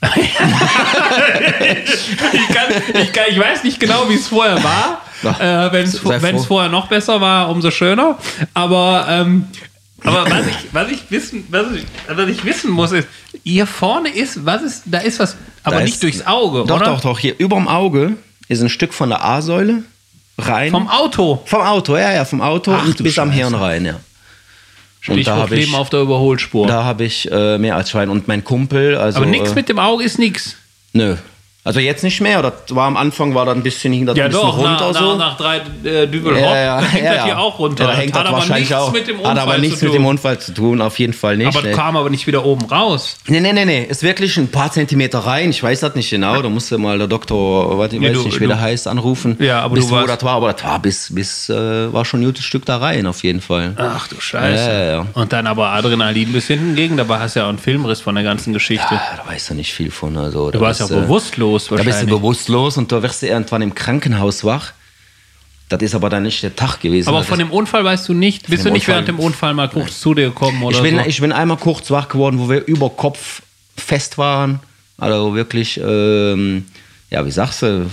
[0.14, 0.34] ich,
[2.54, 2.66] kann,
[3.02, 5.02] ich, kann, ich weiß nicht genau, wie es vorher war.
[5.40, 8.16] Äh, Wenn es vorher noch besser war, umso schöner.
[8.54, 9.48] Aber, ähm,
[10.04, 13.08] aber was, ich, was, ich wissen, was, ich, was ich wissen muss, ist,
[13.44, 16.76] hier vorne ist, was ist, da ist was, aber Da nicht ist- durchs Auge, Doch,
[16.76, 16.84] oder?
[16.86, 17.18] doch, doch.
[17.18, 18.16] Hier überm Auge
[18.48, 19.82] ist ein Stück von der A-Säule
[20.38, 20.70] rein.
[20.70, 21.42] Vom Auto.
[21.44, 23.38] Vom Auto, ja, ja, vom Auto Ach, und bis am Scheiße.
[23.40, 23.92] Hirn rein, ja.
[23.94, 24.00] Und
[25.08, 26.66] da Stichwort habe ich, auf der Überholspur.
[26.66, 28.08] da habe ich äh, mehr als Schwein.
[28.10, 29.18] Und mein Kumpel, also.
[29.18, 30.56] aber nichts äh, mit dem Auge ist nichts.
[30.92, 31.16] Nö.
[31.64, 32.40] Also jetzt nicht mehr.
[32.40, 34.92] Das war am Anfang, war da ein bisschen, das Ja ein bisschen doch, nach, runter
[34.92, 35.16] nach, so.
[35.16, 37.24] nach drei äh, Dübel ja, ja, hängt ja, das ja.
[37.26, 37.84] hier auch runter.
[37.84, 38.92] Ja, da hängt hat das aber wahrscheinlich nichts auch.
[38.92, 40.02] mit dem Unfall Hat aber nichts zu mit tun.
[40.02, 41.54] dem Unfall zu tun, auf jeden Fall nicht.
[41.54, 41.74] aber ey.
[41.74, 43.18] kam aber nicht wieder oben raus.
[43.26, 43.84] Nee, nee, nee, nee.
[43.84, 45.50] Ist wirklich ein paar Zentimeter rein.
[45.50, 46.40] Ich weiß das nicht genau.
[46.40, 49.36] Da musste mal der Doktor, weiß, ich Nee, weiß du- nicht, wie der heißt, anrufen.
[49.38, 50.36] Ja, aber bis du wo warst- das war.
[50.36, 53.42] Aber das war bis, bis äh, war schon ein gutes Stück da rein, auf jeden
[53.42, 53.74] Fall.
[53.76, 54.64] Ach du Scheiße.
[54.64, 55.06] Ja, ja, ja.
[55.12, 56.96] Und dann aber Adrenalin bis hinten gegen.
[56.96, 58.86] Dabei hast du ja auch einen Filmriss von der ganzen Geschichte.
[58.94, 60.16] Ja, da weißt du nicht viel von.
[60.16, 60.86] Also, du warst ja
[61.66, 62.14] auch bewusstlos Da bist du wahrscheinlich.
[62.20, 64.72] bewusstlos und da wirst du irgendwann im Krankenhaus wach.
[65.68, 67.08] Das ist aber dann nicht der Tag gewesen.
[67.10, 69.68] aber von dem Unfall weißt du nicht, bist du nicht Unfall- während dem Unfall mal
[69.68, 71.02] kurz zu dir gekommen oder ich bin, so?
[71.04, 73.42] ich bin einmal kurz wach geworden, wo wir über Kopf
[73.76, 74.60] fest waren.
[74.96, 76.64] Also wirklich, ähm,
[77.10, 77.88] ja, wie sagst du,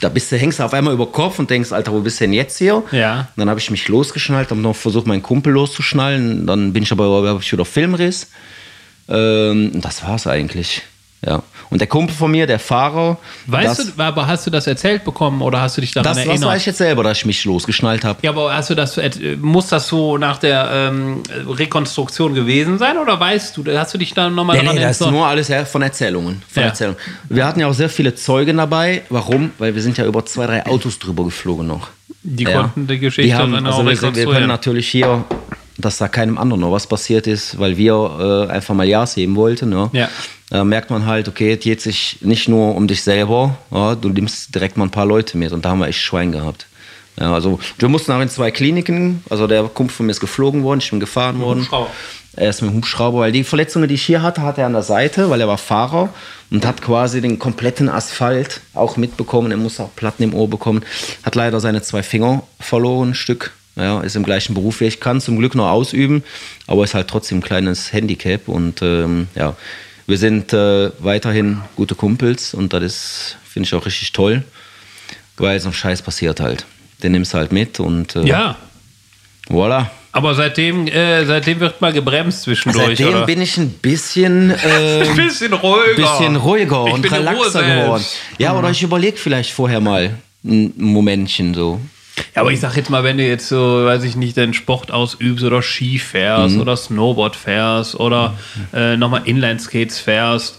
[0.00, 2.24] da bist du, hängst du auf einmal über Kopf und denkst, Alter, wo bist du
[2.24, 2.82] denn jetzt hier?
[2.92, 3.28] Ja.
[3.36, 6.46] Dann habe ich mich losgeschnallt, habe noch versucht, meinen Kumpel loszuschnallen.
[6.48, 8.28] Dann bin ich aber hab ich wieder Filmriss.
[9.08, 10.82] Ähm, und das war's eigentlich.
[11.26, 11.42] Ja.
[11.68, 15.04] Und der Kumpel von mir, der Fahrer, weißt das, du, aber hast du das erzählt
[15.04, 16.48] bekommen oder hast du dich daran das, das erinnert?
[16.48, 18.18] weiß ich jetzt selber, dass ich mich losgeschnallt habe.
[18.22, 22.96] Ja, aber hast du das, äh, muss das so nach der ähm, Rekonstruktion gewesen sein
[22.98, 25.52] oder weißt du, hast du dich da nochmal Nee, dran nee, das ist nur alles
[25.70, 26.42] von Erzählungen.
[26.50, 26.68] Von Ja.
[26.70, 26.98] Erzählungen.
[27.28, 29.02] Wir hatten ja auch sehr viele Zeugen dabei.
[29.10, 29.50] Warum?
[29.58, 31.88] Weil wir sind ja über zwei, drei Autos drüber geflogen noch.
[32.22, 32.52] Die ja.
[32.62, 34.34] konnten die Geschichte die haben, dann also auch wir, sind- wir rekonstruieren.
[34.34, 35.24] können natürlich hier,
[35.80, 39.36] dass da keinem anderen noch was passiert ist, weil wir äh, einfach mal Ja heben
[39.36, 39.70] wollten.
[39.70, 39.90] Ne?
[39.92, 40.08] Ja.
[40.50, 44.08] Da merkt man halt, okay, es geht sich nicht nur um dich selber, ja, du
[44.08, 46.66] nimmst direkt mal ein paar Leute mit und da haben wir echt Schwein gehabt.
[47.18, 50.62] Ja, also wir mussten auch in zwei Kliniken, also der Kumpel von mir ist geflogen
[50.62, 51.60] worden, ich bin gefahren worden.
[51.60, 51.90] Hubschrauber.
[52.36, 54.72] Er ist mit dem Hubschrauber, weil die Verletzungen, die ich hier hatte, hatte er an
[54.72, 56.10] der Seite, weil er war Fahrer
[56.50, 59.50] und hat quasi den kompletten Asphalt auch mitbekommen.
[59.50, 60.84] Er muss auch Platten im Ohr bekommen.
[61.24, 63.52] Hat leider seine zwei Finger verloren, ein Stück.
[63.76, 66.22] Ja, ist im gleichen Beruf wie ich, kann zum Glück noch ausüben,
[66.66, 69.56] aber ist halt trotzdem ein kleines Handicap und ähm, ja,
[70.06, 74.42] wir sind äh, weiterhin gute Kumpels und das ist, finde ich auch richtig toll,
[75.36, 76.66] weil so ein Scheiß passiert halt.
[77.02, 78.56] Den nimmst du halt mit und äh, Ja,
[79.48, 79.86] voilà.
[80.12, 83.26] Aber seitdem, äh, seitdem wird mal gebremst zwischendurch, Seitdem oder?
[83.26, 85.94] bin ich ein bisschen, äh, ein bisschen ruhiger.
[85.94, 88.04] bisschen ruhiger Ich und relaxer geworden.
[88.38, 90.10] Ja, oder ich überlege vielleicht vorher mal
[90.44, 91.80] ein Momentchen so.
[92.34, 94.90] Ja, aber ich sag jetzt mal, wenn du jetzt so, weiß ich nicht, deinen Sport
[94.90, 96.60] ausübst oder Ski fährst Mhm.
[96.60, 98.34] oder Snowboard fährst oder
[98.72, 100.58] äh, nochmal Inline-Skates fährst,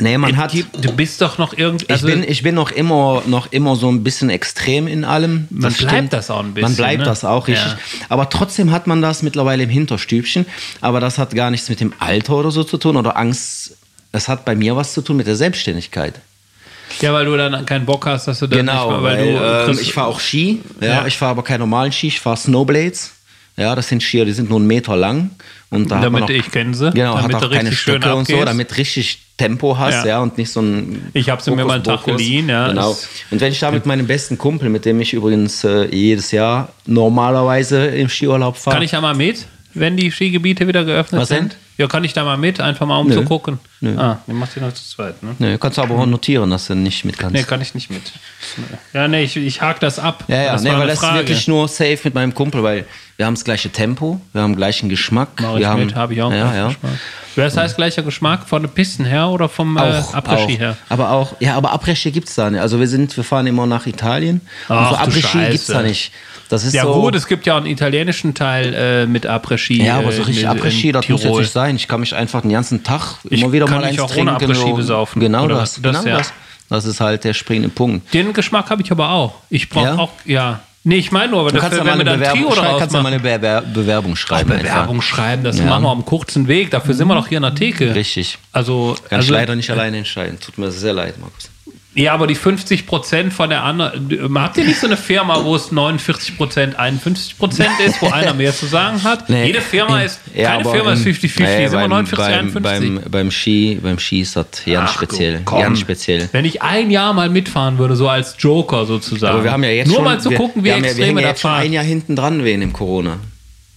[0.00, 0.52] Nee, man hat.
[0.52, 1.88] du bist doch noch irgendwie.
[1.88, 5.46] Also, ich, bin, ich bin noch immer, noch immer so ein bisschen extrem in allem.
[5.50, 7.04] Man Das bleibt das auch ein bisschen, Man bleibt ne?
[7.04, 7.64] das auch richtig.
[7.72, 7.78] Ja.
[8.08, 10.46] Aber trotzdem hat man das mittlerweile im Hinterstübchen.
[10.80, 13.76] Aber das hat gar nichts mit dem Alter oder so zu tun oder Angst.
[14.10, 16.20] Es hat bei mir was zu tun mit der Selbstständigkeit.
[17.00, 19.32] Ja, weil du dann keinen Bock hast, dass du dann Genau, nicht mal, weil, weil,
[19.32, 20.60] du ähm, kriegst- ich fahre auch Ski.
[20.80, 21.06] Ja, Ja.
[21.06, 23.12] Ich fahre aber keine normalen Ski, ich fahre Snowblades.
[23.56, 25.30] Ja, das sind Skier, die sind nur einen Meter lang.
[25.70, 27.72] Und da hat man Damit auch, ich kenne sie, Genau, damit hat du auch keine
[27.72, 30.06] Stöcke und so, damit richtig Tempo hast, Ja.
[30.06, 31.10] ja, und nicht so ein.
[31.12, 32.68] Ich hab sie mir mal einen Tag geliehen, ja.
[32.68, 32.96] Genau.
[33.30, 36.68] Und wenn ich da mit meinem besten Kumpel, mit dem ich übrigens äh, jedes Jahr
[36.86, 38.76] normalerweise im Skiurlaub fahre.
[38.76, 41.50] Kann ich da mal mit, wenn die Skigebiete wieder geöffnet Was denn?
[41.50, 41.56] sind?
[41.76, 43.14] Ja, kann ich da mal mit, einfach mal um Nö.
[43.14, 43.58] zu gucken.
[43.80, 43.98] Nö.
[43.98, 45.34] Ah, ihr macht ihr noch zu zweit, ne?
[45.38, 47.34] Nee, kannst du aber auch notieren, dass du nicht mit kannst.
[47.34, 48.12] Nee, kann ich nicht mit.
[48.92, 50.24] Ja, nee, ich, ich hake das ab.
[50.28, 51.18] Ja, ja, das nee, weil das Frage.
[51.18, 52.84] ist wirklich nur safe mit meinem Kumpel, weil
[53.16, 55.28] wir haben das gleiche Tempo, wir haben gleichen Geschmack.
[55.40, 56.30] Mach ich haben, mit, habe ich auch.
[56.32, 56.68] Ja, ja.
[56.68, 56.92] Geschmack.
[57.36, 60.58] Das heißt gleicher Geschmack von den Pisten her oder vom äh, Auch, Après-Ski auch.
[60.60, 60.76] her?
[60.88, 62.60] Aber auch, ja, aber Après-Ski gibt es da nicht.
[62.60, 64.40] Also wir sind, wir fahren immer nach Italien.
[64.68, 66.12] Ach, und so du Après-Ski gibt es da nicht.
[66.48, 69.82] Das ist Ja so, gut, es gibt ja auch einen italienischen Teil äh, mit Après-Ski.
[69.84, 71.40] ja, aber so äh, richtig Après-Ski, das muss jetzt Tirol.
[71.40, 71.63] nicht sein.
[71.70, 74.52] Ich kann mich einfach den ganzen Tag Ich immer wieder mal eins auch ohne trinken.
[74.52, 74.74] Après-Ski so.
[74.76, 75.20] besaufen.
[75.20, 75.80] Genau das?
[75.80, 76.18] Das, genau ja.
[76.18, 76.32] das.
[76.70, 78.12] Das ist halt der springende Punkt.
[78.14, 79.34] Den Geschmack habe ich aber auch.
[79.50, 79.98] Ich brauche Ja?
[79.98, 80.60] auch, ja.
[80.86, 82.78] Nee, ich meine nur, aber Du kannst dafür, ja mal eine dann Trio Bewerbung, daraus
[82.80, 84.50] kannst ja mal eine Bewer Bewerbung schreiben.
[84.50, 85.64] Bewerbung schreiben, das Ja.
[85.64, 86.70] machen wir am kurzen Weg.
[86.72, 87.84] Dafür sind wir doch hier in der Theke.
[87.84, 87.96] Einfach.
[87.96, 88.38] Richtig.
[88.52, 90.38] Also, Kann also ich leider nicht alleine entscheiden.
[90.40, 91.48] Tut mir sehr leid, Markus.
[91.94, 95.54] Ja, aber die 50 Prozent von der anderen, habt ihr nicht so eine Firma, wo
[95.56, 99.28] es 49 Prozent, 51 Prozent ist, wo einer mehr zu sagen hat?
[99.34, 99.46] Nee.
[99.46, 102.32] Jede Firma ist, Ja, keine Firma ist im- 50-50, nee, ist immer beim- 49, beim,
[102.32, 102.62] 51.
[103.02, 105.40] beim, beim Ski, beim Ski ist das ganz Ach, speziell.
[105.44, 105.60] komm.
[105.62, 106.28] Ganz speziell.
[106.32, 109.32] Wenn ich ein Jahr mal mitfahren würde, so als Joker sozusagen.
[109.34, 110.84] Aber wir haben ja jetzt Nur schon, mal zu wir, gucken, wie wir haben ja,
[110.84, 111.62] wir extrem hängen wir ja da jetzt schon fahren.
[111.62, 113.18] ein Jahr hinten dran wegen dem Corona.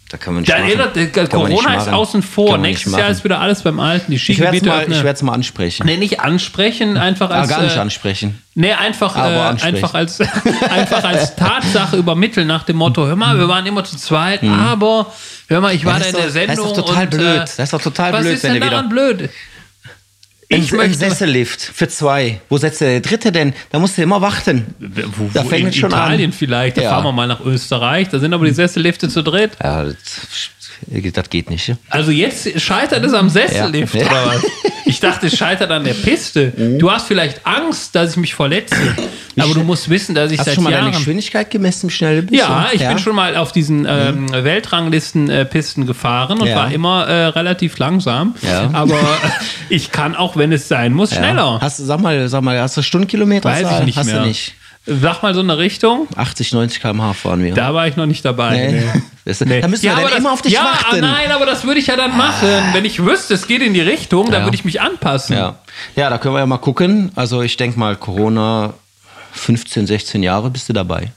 [0.09, 2.57] Da kann man nicht Da erinnert, äh, Kann Corona ist außen vor.
[2.57, 4.09] Nächstes Jahr ist wieder alles beim Alten.
[4.11, 5.85] Die Ich werde es mal, mal ansprechen.
[5.85, 7.49] Nee, nicht ansprechen, einfach Ah, als.
[7.49, 8.41] gar nicht äh, ansprechen.
[8.55, 9.19] Nee, einfach, äh,
[9.65, 10.21] einfach, als,
[10.69, 15.11] einfach als Tatsache übermitteln nach dem Motto, hör mal, wir waren immer zu zweit, aber
[15.49, 16.67] hör mal, ich war Ja, da das in der doch- das ist Sendung.
[16.75, 17.35] doch total und, blöd.
[17.35, 19.29] Äh, Das ist doch total was blöd, ist wenn denn ihr wieder- daran blöd?
[20.49, 20.97] Ein, Ich ein möchte.
[20.97, 22.39] Sessellift für zwei.
[22.47, 23.53] Wo setzt der dritte denn?
[23.69, 24.65] Da musst du immer warten.
[24.79, 26.38] Wo, Da wo, fängt in schon Italien an.
[26.38, 26.89] vielleicht, da Ja.
[26.91, 29.51] fahren wir mal nach Österreich, da sind aber die Sessellifte zu dritt.
[29.62, 29.95] Ja, das,
[31.13, 31.67] das geht nicht.
[31.67, 31.77] Ja?
[31.89, 34.01] Also jetzt scheitert es am Sessellift Ja.
[34.05, 34.43] oder was?
[34.85, 36.53] Ich dachte, es scheitert an der Piste.
[36.55, 36.79] Mhm.
[36.79, 38.75] Du hast vielleicht Angst, dass ich mich verletze.
[39.37, 40.91] Aber du musst wissen, dass ich Hast du seit schon mal deine.
[40.91, 42.39] Geschwindigkeit gemessen, wie schnell du bist?
[42.41, 46.55] Ja, ich bin schon mal auf diesen ähm, Weltranglisten-Pisten gefahren und Ja.
[46.55, 48.35] war immer äh, relativ langsam.
[48.41, 48.69] Ja.
[48.73, 48.97] Aber
[49.69, 51.17] ich kann auch, wenn es sein muss, Ja.
[51.17, 51.59] schneller.
[51.61, 53.49] Hast, du- sag mal, sag mal, hast du Stundenkilometer?
[53.49, 54.21] Weiß ich nicht hast mehr.
[54.21, 54.53] du nicht.
[54.88, 56.08] Sag mal so eine Richtung.
[56.15, 57.54] 80, 90 km/h fahren wir.
[57.54, 58.56] Da war ich noch nicht dabei.
[58.71, 58.71] Nee.
[58.95, 59.02] Nee.
[59.28, 61.02] Das- Da müssen wir aber dann das, immer auf dich ja, warten.
[61.02, 62.47] nein, aber das würde ich ja dann machen.
[62.71, 64.45] Wenn ich wüsste, es geht in die Richtung, dann Ja.
[64.47, 65.36] würde ich mich anpassen.
[65.36, 65.56] Ja.
[65.97, 67.12] ja, da können wir ja mal gucken.
[67.15, 68.73] Also ich denke mal, Corona
[69.34, 71.12] 15, 16 Jahre bist du dabei.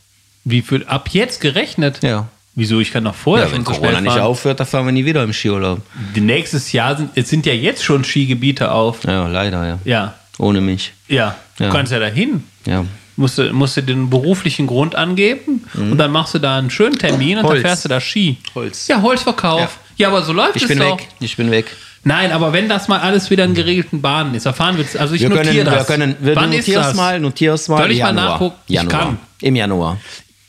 [0.45, 2.01] Wie viel ab jetzt gerechnet?
[2.03, 2.27] Ja.
[2.57, 2.81] Wieso?
[2.81, 4.93] Ich kann noch vorher Ja, schon wenn so Corona schnell nicht aufhört, dann fahren wir
[4.93, 5.81] nie wieder im Skiurlaub.
[6.17, 9.05] Nächstes Jahr sind, es sind ja jetzt schon Skigebiete auf.
[9.05, 9.79] Ja, leider, ja.
[9.85, 10.93] Ja, Ohne mich.
[11.07, 11.37] ja.
[11.59, 11.71] Du Ja.
[11.71, 12.43] kannst ja dahin.
[12.67, 12.85] Ja.
[13.21, 16.99] Musst du, musst du den beruflichen Grund angeben und dann machst du da einen schönen
[16.99, 17.49] Termin und Mhm.
[17.49, 17.57] Holz.
[17.63, 18.39] dann fährst du da Ski.
[18.55, 18.89] Holz.
[18.89, 19.79] Ja, Holzverkauf.
[19.97, 20.99] Ja, aber so läuft Ich es bin doch.
[20.99, 21.07] weg.
[21.21, 21.67] Ich bin weg.
[22.03, 25.21] Nein, aber wenn das mal alles wieder in geregelten Bahnen ist, erfahren wir Also ich
[25.21, 25.87] Wir können, notiere wir das.
[25.87, 26.95] können, wir Wann ist das?
[26.95, 27.77] mal, notier's mal.
[27.77, 28.25] Soll ich mal Januar.
[28.31, 28.57] nachgucken?
[28.69, 28.99] Ich Januar.
[29.01, 29.19] kann.
[29.43, 29.99] Im Januar.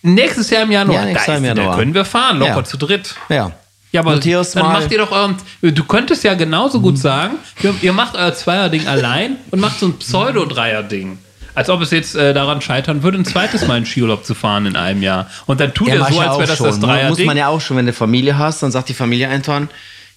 [0.04, 0.96] Nächstes Jahr im Januar.
[1.02, 1.78] Ja, nächstes Jahr im ist- Da Januar.
[1.78, 2.64] können wir fahren, locker Ja.
[2.64, 3.14] zu dritt.
[3.28, 3.52] Ja.
[3.92, 4.80] Ja, aber Notier's dann mal.
[4.80, 5.36] macht ihr doch euren.
[5.62, 9.88] Du könntest ja genauso gut sagen, ihr, ihr macht euer Zweier-Ding allein und macht so
[9.88, 11.18] ein Pseudo-Dreier-Ding.
[11.54, 14.66] Als ob es jetzt äh, daran scheitern würde, ein zweites Mal in Skiurlaub zu fahren
[14.66, 15.30] in einem Jahr.
[15.46, 16.68] Und dann tut Ja, er so, als wäre das schon.
[16.68, 17.10] das Dreier-Ding.
[17.10, 19.70] Muss man ja auch schon, wenn du Familie hast, dann sagt die Familie irgendwann,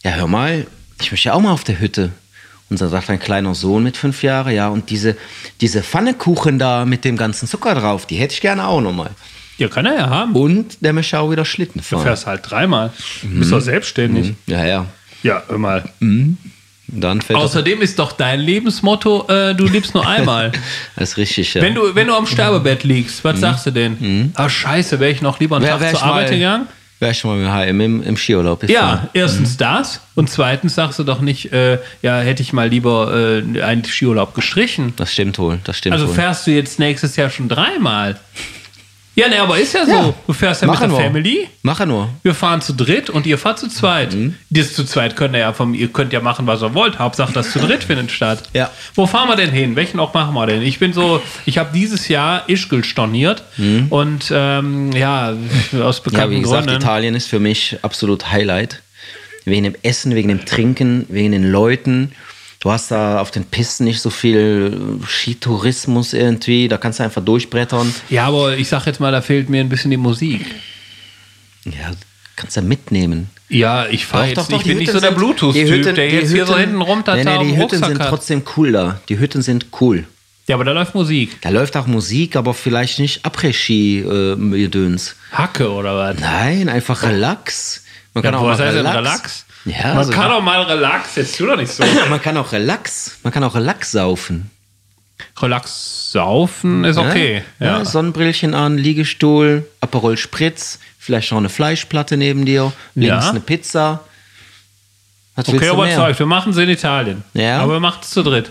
[0.04, 0.66] ja hör mal,
[1.00, 2.10] ich möchte ja auch mal auf der Hütte.
[2.70, 5.16] Und dann sagt ein kleiner Sohn mit fünf Jahren, ja, und diese,
[5.60, 9.10] diese Pfannekuchen da mit dem ganzen Zucker drauf, die hätte ich gerne auch nochmal.
[9.58, 10.34] ja, kann er ja haben.
[10.34, 12.02] Und der möchte auch wieder Schlitten Du fahren.
[12.02, 12.90] fährst halt dreimal.
[13.22, 14.34] Du bist doch selbstständig.
[14.46, 14.86] Ja, ja.
[15.22, 15.84] Ja, hör mal.
[17.00, 20.52] Dann fällt Außerdem ist doch dein Lebensmotto, äh, du lebst nur einmal.
[20.96, 21.62] das ist richtig, ja.
[21.62, 24.32] wenn, du, wenn du am Sterbebett liegst, was sagst du denn?
[24.34, 26.66] Ah, scheiße, wäre ich noch lieber einen Wär- Tag wär zur mal- Arbeit gegangen?
[27.00, 29.08] Wär ich mal mit HM im, im Skiurlaub Ja, gefahren.
[29.14, 33.12] erstens das und zweitens sagst du doch nicht, äh, ja, hätte ich mal lieber
[33.44, 34.92] äh, einen Skiurlaub gestrichen.
[34.96, 36.14] Das stimmt wohl, das stimmt Also wohl.
[36.14, 38.18] fährst du jetzt nächstes Jahr schon dreimal.
[39.16, 39.92] Ja, ne, aber ist ja so.
[39.92, 40.14] Ja.
[40.26, 41.04] Du fährst ja mit Machen der wir.
[41.04, 41.48] Family.
[41.62, 42.08] Mache nur.
[42.22, 44.12] Wir fahren zu dritt und ihr fahrt zu zweit.
[44.12, 44.34] Mhm.
[44.50, 46.98] Das zu zweit könnt ihr ja vom, ihr könnt ja machen, was ihr wollt.
[46.98, 48.42] Hauptsache, das zu dritt findet statt.
[48.52, 48.70] Ja.
[48.94, 49.76] Wo fahren wir denn hin?
[49.76, 50.62] Welchen Ort machen wir denn?
[50.62, 53.44] Ich bin so, ich habe dieses Jahr Ischgl storniert
[53.90, 55.78] und ähm, ja, aus Mhm.
[55.78, 56.82] Ja, bekannten wie gesagt, Gründen.
[56.82, 58.82] Italien ist für mich absolut Highlight.
[59.44, 62.12] Wegen dem Essen, wegen dem Trinken, wegen den Leuten.
[62.64, 66.66] Du hast da auf den Pisten nicht so viel Skitourismus irgendwie.
[66.66, 67.94] Da kannst du einfach durchbrettern.
[68.08, 70.46] Ja, aber ich sag jetzt mal, da fehlt mir ein bisschen die Musik.
[71.66, 71.90] Ja,
[72.36, 73.28] kannst du mitnehmen.
[73.50, 76.32] Ja, ich fahre jetzt, ich die bin nicht Hütten so der Bluetooth-Typ, Hütten- der jetzt
[76.32, 78.08] hier so Hütten- hinten rumtata Nee, nee, die Hütten sind hat.
[78.08, 78.98] trotzdem cool da.
[79.10, 80.04] Die Hütten sind cool.
[80.48, 81.40] Ja, aber da läuft Musik.
[81.42, 85.16] Da läuft auch Musik, aber vielleicht nicht Après-Ski-Gedöns.
[85.32, 86.18] Hacke oder was?
[86.18, 87.82] Nein, einfach Relax.
[88.14, 88.96] Man Ja, kann auch was heißt denn Relax.
[88.96, 89.46] Relax?
[89.64, 91.84] Ja, Man also- kann auch mal Relax, jetzt tu doch nicht so.
[92.10, 93.18] Man kann auch Relax.
[93.22, 94.50] Man kann auch Relax saufen.
[95.40, 97.42] Relax saufen ist okay.
[97.60, 97.78] Ja.
[97.78, 97.84] Ja.
[97.84, 103.30] Sonnenbrillchen an, Liegestuhl, Aperol Spritz, vielleicht noch eine Fleischplatte neben dir, links Ja.
[103.30, 104.00] eine Pizza.
[105.36, 106.18] Was Okay, überzeugt.
[106.18, 107.24] Wir machen es in Italien.
[107.32, 107.60] Ja.
[107.60, 108.50] Aber wir machen es zu dritt.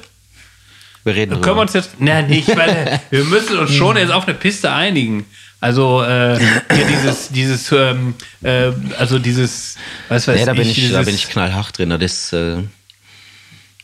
[1.06, 1.62] Wir reden Können wir drüber.
[1.62, 2.00] uns jetzt.
[2.00, 5.26] Nein, nicht, weil wir müssen uns schon jetzt auf eine Piste einigen.
[5.64, 6.38] Also äh,
[6.74, 9.78] hier dieses, dieses, ähm, äh, also dieses,
[10.10, 11.90] was weiß Nee, da bin ich, ich, dieses, da bin ich knallhart drin.
[11.98, 12.64] Das, äh,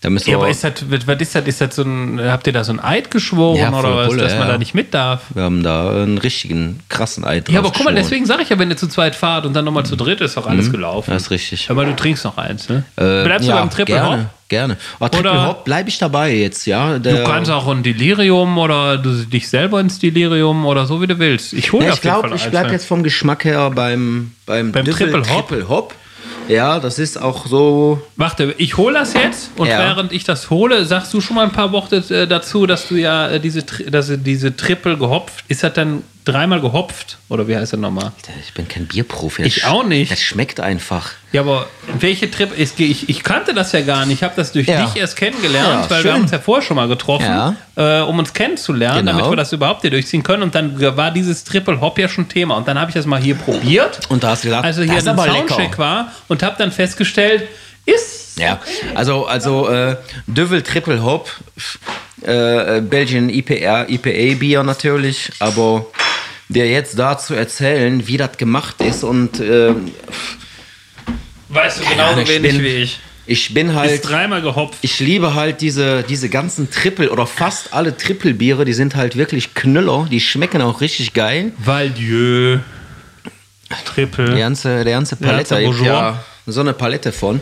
[0.02, 1.46] da müssen Ja, aber ist das, was ist das?
[1.46, 4.22] Ist das so ein, habt ihr da so ein Eid geschworen Ja, oder was, Bulle,
[4.24, 4.54] dass man ja.
[4.54, 5.24] da nicht mit darf?
[5.34, 8.58] wir haben da einen richtigen, krassen Eid Ja, aber guck mal, deswegen sage ich ja,
[8.60, 11.12] wenn ihr zu zweit fahrt und dann nochmal zu dritt ist doch alles gelaufen.
[11.12, 11.16] Mhm.
[11.16, 11.70] Das ist richtig.
[11.70, 12.84] Aber du trinkst noch eins, ne?
[12.96, 14.26] Äh, Bleibst du beim Triple gerne, Hop?
[14.48, 14.78] Gerne.
[15.00, 16.94] Oh, Oder- Hop bleibe ich dabei jetzt, ja.
[16.94, 21.08] Du Der, kannst auch ein Delirium oder du dich selber ins Delirium oder so wie
[21.08, 21.54] du willst.
[21.54, 22.74] Ich hole Ja, ich glaube, ich bleibe ne?
[22.74, 25.48] jetzt vom Geschmack her beim, beim, Beim Triple Hop?
[25.50, 25.94] Triple Hop.
[26.50, 28.02] Ja, das ist auch so.
[28.16, 29.80] Warte, ich hole das jetzt und Ja.
[29.80, 32.96] während ich das hole, sagst du schon mal ein paar Worte äh, dazu, dass du
[32.96, 37.74] ja äh, diese, dass diese Triple gehopft, ist das dann dreimal gehopft oder wie heißt
[37.74, 38.12] das nochmal?
[38.46, 39.44] Ich bin kein Bierprofi.
[39.44, 40.12] Das Ich auch nicht.
[40.12, 41.12] Das schmeckt einfach.
[41.32, 41.68] Ja, aber
[42.00, 42.50] welche Trip?
[42.58, 44.18] Ich, ich, ich kannte das ja gar nicht.
[44.20, 44.86] Ich habe das durch Ja.
[44.86, 46.14] dich erst kennengelernt, Ja, weil wir schön.
[46.14, 47.56] haben uns ja vorher schon mal getroffen, Ja.
[47.76, 49.18] äh, um uns kennenzulernen, Genau.
[49.20, 50.44] damit wir das überhaupt hier durchziehen können.
[50.44, 52.56] Und dann war dieses Triple Hop ja schon Thema.
[52.58, 54.00] Und dann habe ich das mal hier probiert.
[54.10, 55.78] Und da hast du gedacht, also das hier ist ein Soundcheck lecker.
[55.78, 57.44] war und habe dann festgestellt,
[57.90, 58.60] ist Ja,
[58.96, 59.96] also, also äh,
[60.28, 61.30] Düvel Triple Hop,
[62.22, 65.86] äh, Belgian IPA, IPA Bier natürlich, aber
[66.48, 69.74] dir jetzt da zu erzählen, wie das gemacht ist und äh,
[71.50, 73.00] weißt du Ahnung, genauso ich wenig bin- wie ich.
[73.28, 74.80] ich bin Ist halt, dreimal gehopft.
[74.82, 79.16] ich liebe halt diese, diese ganzen Triple oder fast alle Triple Biere, die sind halt
[79.16, 81.52] wirklich Knüller, die schmecken auch richtig geil.
[81.58, 82.60] Valdieu,
[83.86, 84.34] Triple.
[84.34, 85.86] Die ganze, die ganze Palette, hab Bourgeois.
[85.86, 87.42] ja so eine Palette von.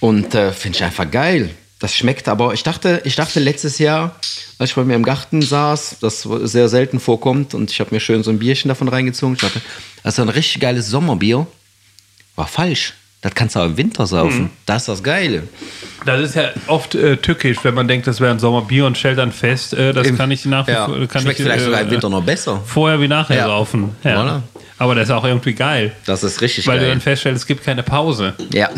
[0.00, 1.50] Und äh, finde ich einfach geil.
[1.78, 4.14] Das schmeckt aber, ich dachte, ich dachte letztes Jahr,
[4.58, 8.00] als ich bei mir im Garten saß, das sehr selten vorkommt und ich habe mir
[8.00, 9.34] schön so ein Bierchen davon reingezogen.
[9.34, 9.60] Ich dachte,
[10.04, 11.46] das ist ein richtig geiles Sommerbier.
[12.36, 12.94] War falsch.
[13.20, 14.42] Das kannst du auch im Winter saufen.
[14.44, 14.50] Mhm.
[14.66, 15.44] Das ist das Geile.
[16.06, 19.18] Das ist ja oft äh, tückisch, wenn man denkt, das wäre ein Sommerbier und stellt
[19.18, 20.94] dann fest, äh, das Im- kann ich nach wie Ja, vor.
[20.96, 22.60] Schmeckt ich, vielleicht äh, sogar im Winter noch besser.
[22.66, 23.46] Vorher wie nachher Ja.
[23.46, 23.94] saufen.
[24.02, 24.42] Ja.
[24.82, 25.92] Aber das ist auch irgendwie geil.
[26.06, 26.90] Das ist richtig Weil du geil.
[26.90, 28.34] dann feststellst, es gibt keine Pause.
[28.52, 28.68] ja.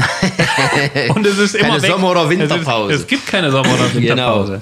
[1.15, 1.91] Und es ist immer Keine weg.
[1.93, 2.93] Sommer- oder Es, Winterpause.
[2.93, 4.41] ist, es gibt keine Sommer- oder Genau.
[4.47, 4.61] Winterpause.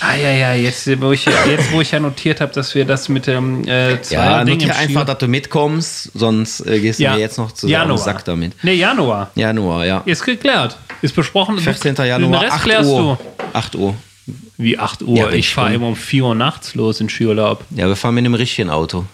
[0.00, 3.08] Ah ja, ja, jetzt wo ich, jetzt, wo ich ja notiert habe, dass wir das
[3.08, 7.08] mit dem äh, zwei Ja, notier im einfach, dass du mitkommst, sonst äh, gehst du
[7.10, 7.96] mir jetzt noch zusammen Januar.
[7.98, 8.52] den Sack damit.
[8.62, 9.32] Nee, Januar.
[9.34, 10.02] Januar, ja.
[10.04, 10.78] Ist geklärt.
[11.02, 11.58] Ist besprochen.
[11.58, 11.96] 15.
[11.96, 13.18] Den Januar, Rest 8 klärst Uhr.
[13.54, 13.94] 8 Uhr.
[14.26, 14.32] du.
[14.56, 15.16] Wie 8 Uhr?
[15.16, 17.64] Ja, ich fahre immer um 4 Uhr nachts los in Skiurlaub.
[17.70, 19.04] Ja, wir fahren mit einem richtigen Auto.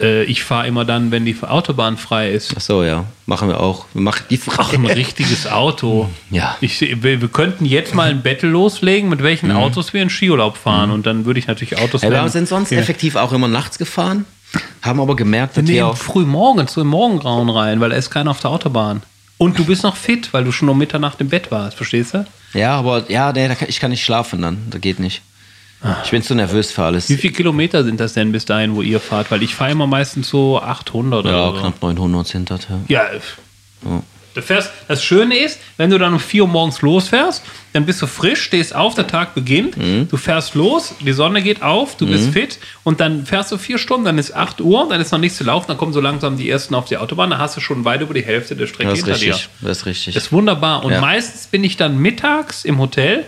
[0.00, 2.54] Äh, ich fahre immer dann, wenn die Autobahn frei ist.
[2.56, 3.04] Ach so, ja.
[3.24, 3.86] Machen wir auch.
[3.94, 6.08] Wir machen die Ach, ein richtiges Auto.
[6.30, 6.56] Ja.
[6.60, 10.56] Ich, wir, wir könnten jetzt mal ein Battle loslegen, mit welchen Autos wir in Skiurlaub
[10.56, 10.90] fahren.
[10.90, 12.12] Und dann würde ich natürlich Autos Mhm.
[12.12, 12.78] Ja, wir sind sonst Ja.
[12.78, 14.24] effektiv auch immer nachts gefahren,
[14.82, 18.10] haben aber gemerkt, dass Nee, wir früh morgens, so im Morgengrauen rein, weil da ist
[18.10, 19.02] keiner auf der Autobahn.
[19.38, 22.26] Und du bist noch fit, weil du schon um Mitternacht im Bett warst, verstehst du?
[22.54, 24.58] Ja, aber ja, nee, da ich kann nicht schlafen dann.
[24.70, 25.20] Das geht nicht.
[26.04, 27.08] Ich bin zu nervös für alles.
[27.08, 29.30] Wie viele Kilometer sind das denn bis dahin, wo ihr fahrt?
[29.30, 31.60] Weil ich fahre immer meistens so 800 Ja, oder so.
[31.62, 32.66] knapp 900 sind das.
[32.68, 32.78] Ja.
[32.88, 33.10] Ja,
[34.34, 38.02] du fährst, das Schöne ist, wenn du dann um 4 Uhr morgens losfährst, dann bist
[38.02, 40.08] du frisch, stehst auf, der Tag beginnt, Mhm.
[40.10, 43.78] du fährst los, die Sonne geht auf, du bist fit und dann fährst du vier
[43.78, 46.36] Stunden, dann ist 8 Uhr, dann ist noch nichts zu laufen, dann kommen so langsam
[46.36, 48.90] die ersten auf die Autobahn, dann hast du schon weit über die Hälfte der Strecke
[48.90, 49.32] Das hinter dir.
[49.34, 49.48] richtig.
[49.62, 50.14] Das ist richtig.
[50.14, 50.84] Das ist wunderbar.
[50.84, 51.00] Und Ja.
[51.00, 53.24] meistens bin ich dann mittags im Hotel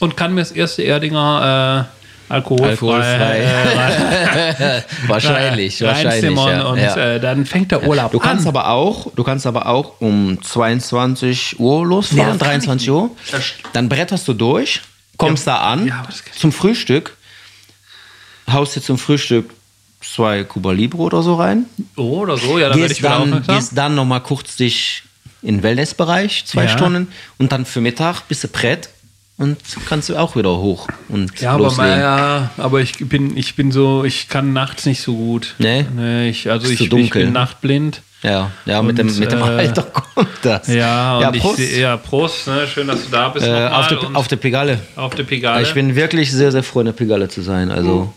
[0.00, 1.88] und kann mir das erste Erdinger
[2.28, 3.38] äh, alkoholfrei, Alkoholfrei.
[3.38, 6.36] äh, wahrscheinlich, wahrscheinlich.
[6.36, 6.96] Ja, und ja.
[6.96, 8.48] Äh, dann fängt der Urlaub Du kannst an.
[8.48, 13.10] aber auch, du kannst aber auch um 22 Uhr losfahren, kann 23 ich Uhr.
[13.72, 14.80] Dann bretterst du durch,
[15.18, 16.04] kommst da an Ja,
[16.38, 17.16] zum Frühstück,
[18.52, 19.50] haust dir zum Frühstück
[20.00, 21.66] zwei Cuba Libre oder so rein.
[21.96, 25.02] Oh, oder so, ja, dann werde ich Gehst wieder dann, gehst dann nochmal kurz dich
[25.42, 26.68] in den Wellnessbereich, zwei Ja.
[26.68, 27.08] Stunden.
[27.38, 28.88] Und dann für Mittag bist du brett
[29.38, 31.90] und kannst du auch wieder hoch und Ja, aber, loslegen.
[31.90, 35.54] mal, ja, aber ich bin, ich bin so, ich kann nachts nicht so gut.
[35.58, 35.84] Nee?
[35.94, 38.02] Nee, ich, also ich, ich bin nachtblind.
[38.22, 40.66] Ja, ja mit, dem, Und, mit dem äh, Alter kommt das.
[40.68, 41.58] Ja, und Prost.
[41.60, 42.66] ich ja, Prost, ne?
[42.66, 43.46] schön, dass du da bist.
[43.46, 44.80] äh, auf, der, und auf der Pigalle.
[44.96, 45.62] auf der Pigale.
[45.62, 47.70] Ich bin wirklich sehr, sehr froh, in der Pigalle zu sein.
[47.70, 48.12] Also,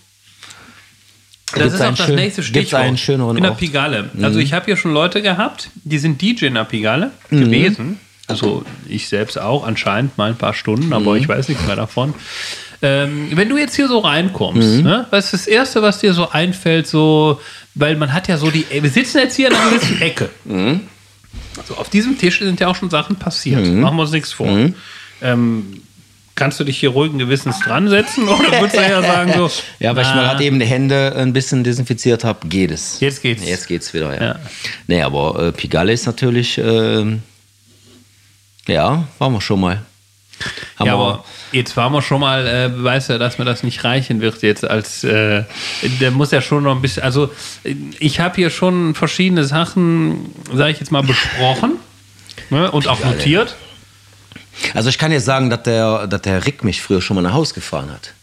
[1.51, 2.81] das gibt's ist auch das schön- nächste Stichwort.
[2.81, 3.59] einen schöneren in der Ort?
[3.59, 4.09] Pigale.
[4.21, 7.39] Also ich habe hier schon Leute gehabt, die sind DJ in der Pigale Mhm.
[7.41, 7.99] gewesen.
[8.29, 11.17] Also ich selbst auch, anscheinend mal ein paar Stunden, aber Mhm.
[11.17, 12.13] ich weiß nichts mehr davon.
[12.81, 14.83] Ähm, wenn du jetzt hier so reinkommst, Mhm.
[14.83, 17.41] ne, was ist das Erste, was dir so einfällt, so,
[17.75, 20.29] weil man hat ja so die, wir sitzen jetzt hier in einer gewissen Ecke.
[20.45, 20.81] Mhm.
[21.57, 23.65] Also auf diesem Tisch sind ja auch schon Sachen passiert.
[23.67, 24.47] Machen wir uns nichts vor.
[24.47, 24.75] Mhm.
[25.21, 25.81] Ähm,
[26.35, 29.93] kannst du dich hier ruhigen Gewissens dran setzen oder würdest du eher sagen so, ja,
[29.93, 33.01] weil ich na, mal gerade eben die Hände ein bisschen desinfiziert habe, geht es.
[33.01, 33.45] Jetzt geht's.
[33.45, 34.23] Jetzt geht's wieder, ja.
[34.25, 34.35] Ja.
[34.87, 37.23] Nee, aber äh, Pigalle ist natürlich, ähm,
[38.69, 39.81] ja, waren wir schon mal.
[40.77, 43.83] Haben Ja, aber jetzt waren wir schon mal, äh, weiß ja, dass mir das nicht
[43.83, 45.43] reichen wird jetzt als, äh,
[45.99, 47.29] der muss ja schon noch ein bisschen, also
[47.99, 51.73] ich habe hier schon verschiedene Sachen, sage ich jetzt mal, besprochen
[52.49, 53.55] ne, und auch notiert.
[54.73, 57.33] Also ich kann dir sagen, dass der, dass der Rick mich früher schon mal nach
[57.33, 58.13] Hause gefahren hat.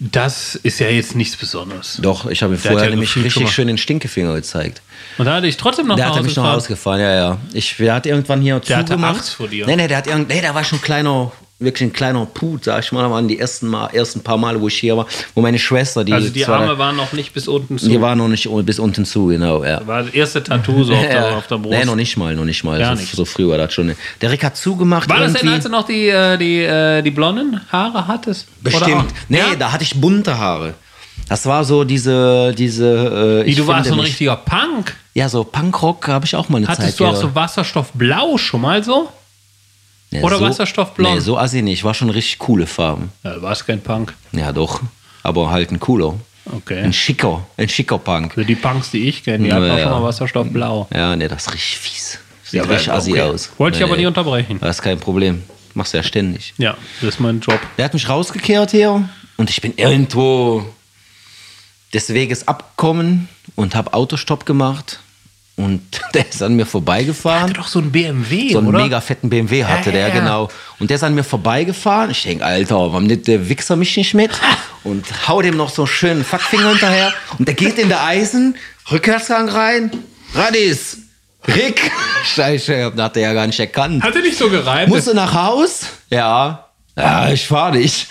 [0.00, 1.98] Das ist ja jetzt nichts Besonderes.
[2.00, 4.80] Doch, ich habe ihm Der vorher ja nämlich richtig schön den Stinkefinger gezeigt.
[5.18, 6.54] Und da hatte ich trotzdem noch Der nach hat Hause mich noch gefahren.
[6.54, 7.38] rausgefahren, ja, ja.
[7.52, 9.16] Ich, der hat irgendwann hier Der hatte zugemacht.
[9.16, 9.66] Angst vor dir.
[9.66, 12.64] Nee, nee, der hat irgend, nee, der war schon ein kleiner, wirklich ein kleiner Put,
[12.64, 13.02] sag ich mal.
[13.02, 16.04] Da waren die ersten, mal, ersten paar Male, wo ich hier war, wo meine Schwester,
[16.04, 17.88] die, Also die zwar- Arme waren noch nicht bis unten zu.
[17.88, 19.84] die war noch nicht bis unten zu, genau, ja.
[19.86, 21.76] war das erste Tattoo so auf, der, auf der Brust.
[21.78, 22.78] Nee, noch nicht mal, noch nicht mal.
[22.78, 23.12] Gar so, nicht.
[23.14, 23.92] so früh war das schon.
[24.20, 27.10] Der Rick hat zugemacht war das denn, als du noch die, äh, die, äh, die
[27.10, 28.46] blonden Haare hattest?
[28.62, 29.06] Bestimmt.
[29.28, 29.54] Nee, Ja?
[29.58, 30.74] da hatte ich bunte Haare.
[31.28, 33.42] Das war so diese, diese.
[33.44, 34.94] Äh, Wie, du warst so ein mich- richtiger Punk.
[35.12, 36.78] Ja, so Punkrock habe ich auch mal eine Zeit.
[36.78, 39.08] Hattest du auch so Wasserstoffblau schon mal so?
[40.10, 41.14] Ja, oder so, Wasserstoffblond?
[41.14, 41.84] Nee, so assi nicht.
[41.84, 43.12] War schon richtig coole Farben.
[43.24, 44.14] Ja, du warst kein Punk.
[44.32, 44.80] Ja, doch.
[45.22, 46.14] Aber halt ein cooler.
[46.46, 46.80] Okay.
[46.80, 47.46] Ein schicker.
[47.56, 48.34] Ein schicker Punk.
[48.34, 50.88] Für die Punks, die ich kenne, die hatten auch schon mal Wasserstoffblau.
[50.94, 52.18] Ja, nee, das ist richtig fies.
[52.44, 53.22] Sieht Ja, richtig assi okay.
[53.22, 53.50] aus.
[53.58, 54.02] Wollte ich nee, aber nee.
[54.02, 54.58] nie unterbrechen.
[54.60, 55.42] Das ist kein Problem.
[55.74, 56.54] Machst ja ständig.
[56.56, 57.60] Ja, das ist mein Job.
[57.76, 60.64] Der hat mich rausgekehrt hier und ich bin irgendwo
[61.92, 65.00] des Weges abgekommen und habe Autostopp gemacht
[65.58, 65.82] und
[66.14, 67.42] der ist an mir vorbeigefahren.
[67.42, 68.82] Hatte doch so ein BMW, so einen oder?
[68.82, 70.48] mega fetten BMW hatte Ja, der, ja, genau.
[70.78, 72.12] Und der ist an mir vorbeigefahren.
[72.12, 74.30] Ich denke, Alter, warum nimmt der Wichser mich nicht mit?
[74.84, 77.12] Und hau dem noch so einen schönen Fackfinger hinterher.
[77.38, 78.56] Und der geht in der Eisen,
[78.90, 79.90] Rückwärtsgang rein.
[80.32, 80.98] Radis,
[81.48, 81.90] Rick.
[82.36, 84.04] Scheiße, hat er ja gar nicht erkannt.
[84.04, 84.88] Hatte nicht so gereimt.
[84.90, 85.86] Musst du nach Haus?
[86.08, 86.66] Ja.
[86.96, 88.06] Ja, ich fahr dich.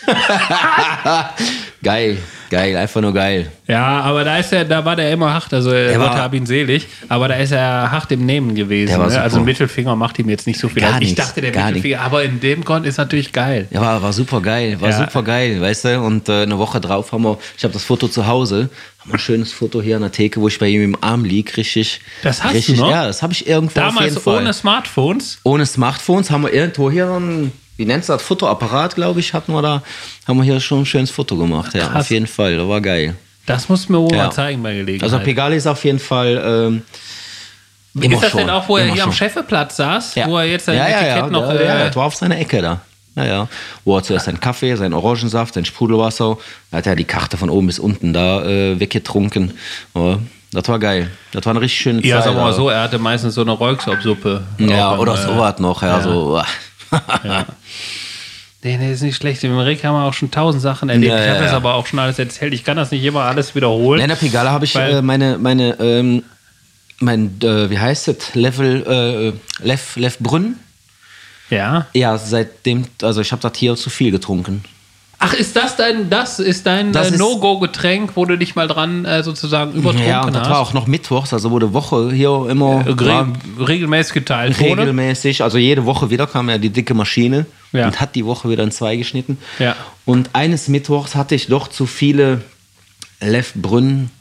[1.83, 2.17] geil,
[2.49, 3.51] geil, einfach nur geil.
[3.67, 6.17] ja, aber da ist er, da war der immer hart, also er Der Gott war-
[6.21, 8.97] hab ihn selig, aber da ist er hart im Nehmen gewesen.
[8.97, 9.21] Ne?
[9.21, 10.81] Also Mittelfinger macht ihm jetzt nicht so viel.
[10.81, 11.01] Gar aus.
[11.01, 13.67] ich dachte, der Mittelfinger, aber in dem Kon ist natürlich geil.
[13.71, 14.97] Ja, war, war super geil, war Ja.
[14.97, 15.99] super geil, weißt du?
[16.01, 19.15] Und äh, eine Woche drauf haben wir, ich habe das Foto zu Hause, haben wir
[19.15, 22.01] ein schönes Foto hier an der Theke, wo ich bei ihm im Arm lieg, richtig.
[22.23, 22.89] Das hast du richtig, noch?
[22.89, 24.37] Ja, das habe ich irgendwo auf jeden Damals Fall.
[24.41, 25.39] ohne Smartphones.
[25.43, 29.61] ohne Smartphones haben wir irgendwo hier ein, wie nennt das, Fotoapparat, glaube ich, hatten wir
[29.61, 29.81] da,
[30.27, 32.01] haben wir hier schon ein schönes Foto gemacht, ja, Krass.
[32.05, 33.15] auf jeden Fall, das war geil.
[33.45, 34.25] Das musst du mir wohl Ja.
[34.25, 35.03] mal zeigen bei Gelegenheit.
[35.03, 36.81] Also Pigalle ist auf jeden Fall ähm,
[37.99, 39.13] ist das schon, denn auch, wo er hier am schon.
[39.13, 40.27] Schäffeplatz saß, Ja.
[40.27, 41.47] wo er jetzt sein ja, ja, Etikett ja, noch...
[41.53, 42.81] ja, ja, äh, das war auf seiner Ecke da.
[43.15, 43.47] Ja, ja.
[43.85, 46.37] Wo er zuerst seinen Kaffee, seinen Orangensaft, sein Sprudelwasser,
[46.69, 49.53] da hat er die Karte von oben bis unten da äh, weggetrunken.
[49.95, 50.19] Ja,
[50.51, 51.09] das war geil.
[51.31, 52.25] Das war eine richtig schöne ja, Zeit.
[52.25, 54.43] sagen wir mal aber- so, er hatte meistens so eine Rollkopfsuppe.
[54.59, 55.95] Ja, oder äh, sowas noch, ja,
[57.23, 57.45] ja.
[58.63, 59.43] Nee, nee, ist nicht schlecht.
[59.43, 61.11] Im Rick haben wir auch schon tausend Sachen erlebt.
[61.11, 61.57] Ja, ich ja, habe das ja.
[61.57, 62.53] aber auch schon alles erzählt.
[62.53, 64.01] Ich kann das nicht immer alles wiederholen.
[64.01, 66.23] In der Pigala habe ich äh, meine, meine, ähm,
[66.99, 68.83] mein, äh, wie heißt es, Level,
[69.61, 70.55] äh, Lev, Lev Brünn.
[71.49, 71.85] Ja.
[71.93, 74.65] Ja, seitdem, also ich habe das hier zu viel getrunken.
[75.19, 79.23] Ach, ist das dein, das ist dein äh, No-Go-Getränk, wo du dich mal dran äh,
[79.23, 80.49] sozusagen übertrunken Ja, und das hast?
[80.51, 83.27] war auch noch mittwochs, also die Woche hier immer Äh, re
[83.67, 84.81] regelmäßig geteilt wurde.
[84.83, 87.87] regelmäßig, also jede Woche wieder kam ja die dicke Maschine Ja.
[87.87, 89.39] und hat die Woche wieder in zwei geschnitten.
[89.57, 89.75] Ja.
[90.05, 92.41] Und eines Mittwochs hatte ich doch zu viele
[93.19, 94.11] Lev Brünn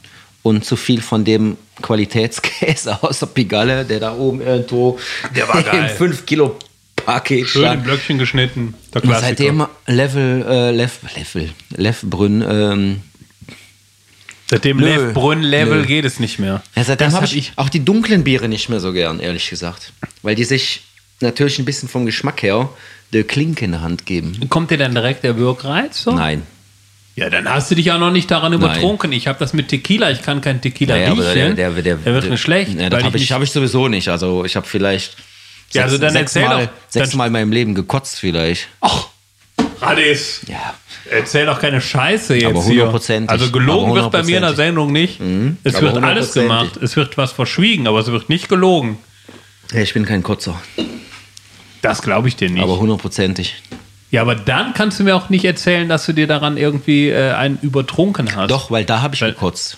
[0.41, 4.97] und zu viel von dem Qualitätskäse aus der Pigalle, der da oben irgendwo
[5.35, 5.89] Der war geil.
[5.91, 6.55] im 5 Kilo
[7.07, 7.83] Paket Schön in stand.
[7.85, 8.73] Blöckchen geschnitten.
[8.93, 9.27] Der Klassiker.
[9.29, 13.01] seitdem Level, äh, Lev, Level, Lev Brünn, ähm,
[14.49, 14.85] seitdem Nö.
[14.85, 15.85] Lev Brunn Level Nö.
[15.85, 16.61] geht es nicht mehr.
[16.75, 19.49] Ja, seitdem Das habe hab ich, auch die dunklen Biere nicht mehr so gern, ehrlich
[19.49, 19.93] gesagt.
[20.21, 20.81] Weil die sich
[21.21, 22.69] natürlich ein bisschen vom Geschmack her
[23.13, 24.37] der Klinke in der Hand geben.
[24.49, 26.03] Kommt dir dann direkt der Wirkreiz?
[26.03, 26.11] So?
[26.11, 26.43] Nein.
[27.15, 29.11] Ja, dann hast du dich auch noch nicht daran übertrunken.
[29.13, 30.11] Ich habe das mit Tequila.
[30.11, 31.55] Ich kann kein Tequila Naja, aber riechen.
[31.55, 32.77] der, der, der, der wird mir schlecht.
[32.77, 34.09] Ja, das habe ich, nicht- hab ich sowieso nicht.
[34.09, 35.15] Also ich habe vielleicht
[35.73, 36.71] Ja, also dann sechs, erzähl Mal, doch.
[36.89, 38.67] sechs Dann- Mal in meinem Leben gekotzt vielleicht.
[38.81, 39.07] Ach,
[39.81, 40.41] Radis.
[40.47, 40.73] Ja.
[41.09, 42.69] Erzähl doch keine Scheiße jetzt Aber hier.
[42.71, 43.29] hundertprozentig.
[43.29, 44.53] Also gelogen wird bei mir in der.
[44.55, 45.19] Sendung nicht.
[45.63, 46.77] Es aber wird alles gemacht.
[46.77, 48.97] Es wird was verschwiegen, aber es wird nicht gelogen.
[49.71, 49.79] ja.
[49.81, 50.59] Ich bin kein Kotzer,
[51.81, 52.61] Das glaube ich dir nicht.
[52.63, 53.55] aber hundertprozentig.
[54.11, 57.31] ja, aber dann kannst du mir auch nicht erzählen, dass du dir daran irgendwie äh,
[57.33, 58.49] einen übertrunken hast.
[58.51, 59.77] Doch, weil da habe ich Weil- gekotzt.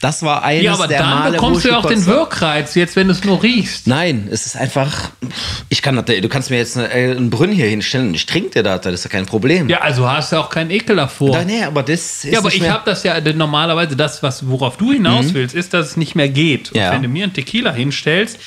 [0.00, 2.06] Das war eines Ja, aber der dann Male, bekommst du ja auch den.
[2.06, 3.86] Wirkreiz, jetzt wenn du es nur riechst.
[3.86, 5.10] Nein, es ist einfach.
[5.68, 6.80] Ich kann du kannst mir jetzt äh,
[7.16, 9.68] einen Brunnen hier hinstellen und ich trinke dir das, das ist ja kein Problem.
[9.68, 11.32] Ja, also hast du auch keinen Ekel davor.
[11.32, 14.48] Da, nee, aber das ist Ja, aber ich habe das ja denn normalerweise, das, was,
[14.48, 16.72] worauf du hinaus willst, ist, dass es nicht mehr geht.
[16.72, 16.92] Und Ja.
[16.92, 18.38] wenn du mir einen Tequila hinstellst,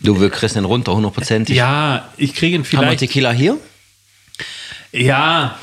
[0.00, 1.56] Du wir kriegst den runter, hundertprozentig.
[1.56, 3.00] ja, ich kriege ihn Haben wir vielleicht.
[3.00, 3.58] Tequila hier?
[4.92, 5.58] Ja,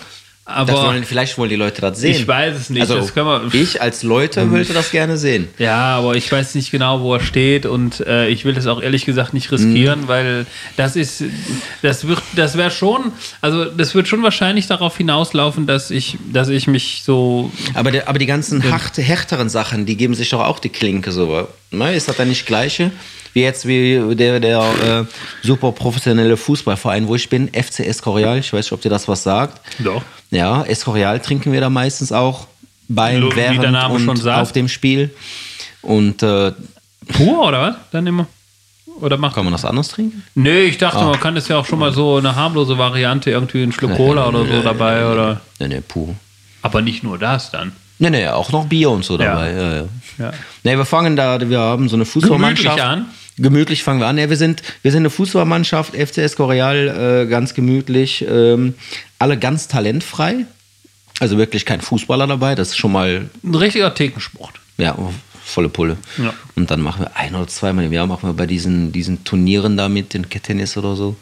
[0.45, 2.11] Das aber wollen, vielleicht wollen die Leute das sehen.
[2.11, 2.81] ich weiß es nicht.
[2.81, 5.47] Also, das ich als Leute würde das gerne sehen.
[5.57, 8.81] ja, aber ich weiß nicht genau, wo er steht und äh, ich will das auch
[8.81, 10.07] ehrlich gesagt nicht riskieren, Mhm.
[10.09, 11.23] weil das ist,
[11.81, 16.49] das wird, das wäre schon, also das wird schon wahrscheinlich darauf hinauslaufen, dass ich, dass
[16.49, 20.41] ich mich so Aber, der, aber die ganzen harte, härteren Sachen, die geben sich doch
[20.41, 21.47] auch die Klinke so.
[21.73, 21.93] Ne?
[21.93, 22.91] Ist das dann nicht gleiche?
[23.33, 28.37] Wie jetzt wie der, der äh, super professionelle Fußballverein, wo ich bin, FC Escorial.
[28.37, 29.59] Ich weiß nicht, ob dir das was sagt.
[29.79, 30.03] Doch.
[30.29, 32.47] Ja, Escorial trinken wir da meistens auch
[32.87, 34.39] beim, Lo- wie der während Name und schon sagt.
[34.41, 35.09] auf dem Spiel.
[35.81, 36.51] Und äh,
[37.11, 37.75] pur oder was?
[37.91, 38.27] Dann immer.
[39.01, 40.21] Oder macht kann man das anders trinken?
[40.35, 41.05] Nee, ich dachte, Ah.
[41.09, 44.27] man kann das ja auch schon mal so eine harmlose Variante, irgendwie ein Schluck Cola
[44.27, 45.11] oder so dabei.
[45.11, 46.13] Oder, Nee, nee, puh.
[46.61, 47.71] aber nicht nur das dann.
[48.03, 49.25] Nee, nee, auch noch Bier und so Ja.
[49.33, 49.51] dabei.
[49.53, 49.73] Ja.
[49.75, 49.85] Ja,
[50.19, 50.31] Ja.
[50.63, 52.77] Nee, wir fangen da, wir haben so eine Fußballmannschaft.
[52.77, 53.05] Gemütlich an.
[53.37, 54.17] Gemütlich fangen wir an.
[54.17, 58.23] Ja, wir, sind, wir sind eine Fußballmannschaft, FCS Coreal, äh, ganz gemütlich.
[58.29, 58.75] Ähm,
[59.19, 60.45] alle ganz talentfrei.
[61.19, 62.55] Also wirklich kein Fußballer dabei.
[62.55, 64.53] Das ist schon mal, Ein richtiger Thekensport.
[64.77, 64.95] ja,
[65.43, 65.97] volle Pulle.
[66.17, 66.33] Ja.
[66.55, 69.77] Und dann machen wir ein oder zweimal im Jahr machen wir bei diesen, diesen Turnieren
[69.77, 71.15] da mit, den Tennis oder so.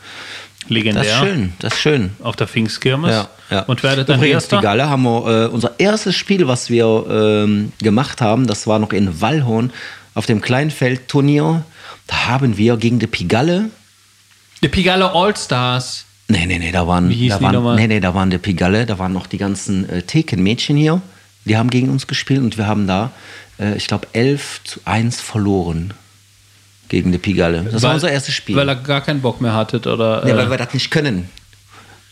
[0.68, 1.04] Legendär.
[1.04, 2.12] Das ist schön, das ist schön.
[2.22, 3.12] Auf der Pfingstkirmes.
[3.12, 3.62] Ja, ja.
[3.64, 4.62] Und werdet dann Übrigens, die Erster?
[4.62, 8.94] Galle haben wir, äh, unser erstes Spiel, was wir ähm, gemacht haben, das war noch
[8.94, 9.72] in Wallhorn
[10.14, 11.64] auf dem Kleinfeldturnier.
[12.08, 13.70] Da haben wir gegen die Pigalle,
[14.62, 16.06] Die Pigalle All-Stars.
[16.28, 17.76] nee, nee, nee, da waren, Wie hießen da die waren, nochmal?
[17.78, 21.02] nee, nee, da waren die Pigalle, da waren noch die ganzen äh, Thekenmädchen hier.
[21.46, 23.12] Die haben gegen uns gespielt und wir haben da,
[23.60, 25.94] äh, ich glaube, 11 zu 1 verloren
[26.90, 27.64] gegen die Pigalle.
[27.72, 28.56] Das war Weil- unser erstes Spiel.
[28.56, 30.28] Weil er gar keinen Bock mehr hattet, oder?
[30.28, 31.30] Ja, äh, weil wir das nicht können.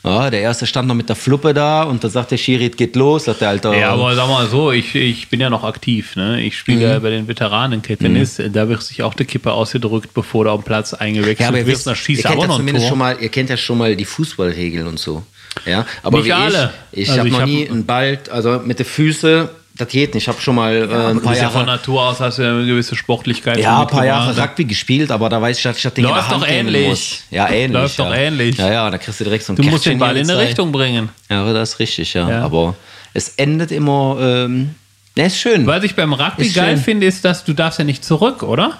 [0.01, 2.77] Ja, der erste stand noch mit der Fluppe da und da sagt der Schiri, es
[2.77, 3.77] geht los, sagt der Alter.
[3.77, 6.15] Ja, aber sag mal so, ich, ich bin ja noch aktiv.
[6.15, 6.41] Ne?
[6.41, 6.83] Ich spiele Mhm.
[6.83, 8.41] ja bei den Veteranen Tennis.
[8.53, 11.57] Da wird sich auch die Kippe ausgedrückt, bevor du auf dem Platz eingewechselt Ja, aber
[11.59, 11.85] ihr, wirst.
[11.85, 12.89] wisst, Da ihr, kennt ja zumindest Tor.
[12.91, 15.23] schon mal, ihr kennt ja schon mal die Fußballregeln und so.
[15.65, 16.71] Ja, aber Nicht wie alle.
[16.93, 19.49] ich, ich Also habe noch nie einen Ball, also mit den Füßen,
[19.79, 20.23] das geht nicht.
[20.23, 22.41] Ich habe schon mal äh, ein paar bist ja von Jahre, Natur aus hast du
[22.43, 23.57] ja eine gewisse Sportlichkeit.
[23.59, 24.49] ja, ein paar Jahre mitgebracht.
[24.51, 26.47] Rugby gespielt, aber da weiß ich, dass ich das Ding in Läuft der Hand doch
[26.49, 26.87] ähnlich.
[26.87, 27.23] muss.
[27.31, 27.81] Ja, ähnlich.
[27.81, 28.05] Läuft ja.
[28.05, 28.57] doch ähnlich.
[28.57, 30.39] Ja, ja, da kriegst du direkt so ein Du musst den Kärtchen Ball in eine.
[30.39, 31.09] Richtung bringen.
[31.29, 32.29] Ja, das ist richtig, ja.
[32.29, 32.43] Ja.
[32.43, 32.75] Aber
[33.13, 34.75] es endet immer, ähm,
[35.15, 35.65] ne, ist schön.
[35.65, 36.83] Was ich beim Rugby Ist geil schön.
[36.83, 38.77] finde, ist, dass du darfst ja nicht zurück, oder?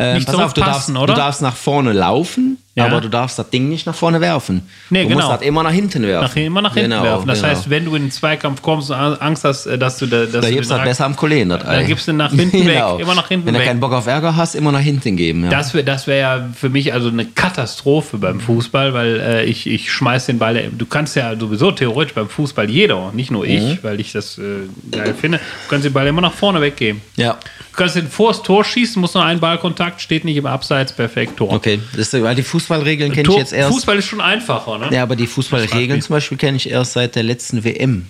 [0.00, 1.14] Ähm, nicht pass auf, du darfst, zurückpassen, oder?
[1.14, 2.86] du darfst nach vorne laufen, Ja.
[2.86, 4.62] aber du darfst das Ding nicht nach vorne werfen.
[4.88, 5.20] Nee, du genau.
[5.26, 6.26] musst das immer nach hinten werfen.
[6.28, 7.26] Nach, immer nach hinten Genau, werfen.
[7.28, 7.50] Das genau.
[7.52, 10.32] heißt, wenn du in den Zweikampf kommst und Angst hast, äh, dass du, da, dass
[10.32, 11.50] da du gibst du das besser am Kollegen.
[11.50, 12.98] Das Da gibst du nach hinten weg, Genau.
[12.98, 13.66] immer nach hinten Wenn du weg.
[13.66, 15.44] keinen Bock auf Ärger hast, immer nach hinten geben.
[15.44, 15.50] Ja.
[15.50, 19.66] Das wäre das wär ja für mich also eine Katastrophe beim Fußball, weil äh, ich,
[19.66, 20.70] ich schmeiß den Ball.
[20.76, 23.50] Du kannst ja sowieso theoretisch beim Fußball jeder, nicht nur Mhm.
[23.50, 24.42] ich, weil ich das äh,
[24.90, 27.00] geil finde, du kannst den Ball immer nach vorne weggeben.
[27.16, 27.36] ja.
[27.72, 31.36] Du kannst den vors Tor schießen, muss nur ein Ballkontakt, steht nicht im Abseits, perfekt,
[31.38, 31.52] Tor.
[31.52, 33.72] Okay, das ist, weil die Fußballregeln kenne ich jetzt erst.
[33.72, 34.88] Fußball ist schon einfacher, ne?
[34.92, 38.06] Ja, aber die Fußballregeln zum Beispiel kenne ich erst seit der letzten WM.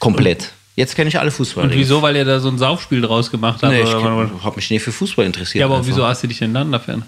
[0.00, 0.52] Komplett.
[0.76, 1.80] Jetzt kenne ich alle Und Fußballregeln.
[1.80, 2.02] wieso?
[2.02, 3.72] Weil ihr da so ein Saufspiel draus gemacht habt?
[3.72, 5.60] Nee, ich habe mich nie für Fußball interessiert.
[5.60, 5.88] ja, aber einfach.
[5.88, 7.02] wieso hast du dich denn dann dafür?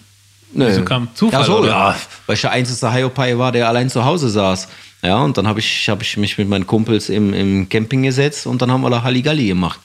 [0.52, 0.66] Nö.
[0.66, 1.68] Wieso kam Zufall, Ja, so, oder?
[1.68, 1.96] ja.
[2.26, 4.66] Weil ich der einzige Hiopai war, der allein zu Hause saß.
[5.02, 8.46] Ja, und dann habe ich, hab ich mich mit meinen Kumpels im, im Camping gesetzt
[8.46, 9.78] und dann haben wir da Halligalli gemacht.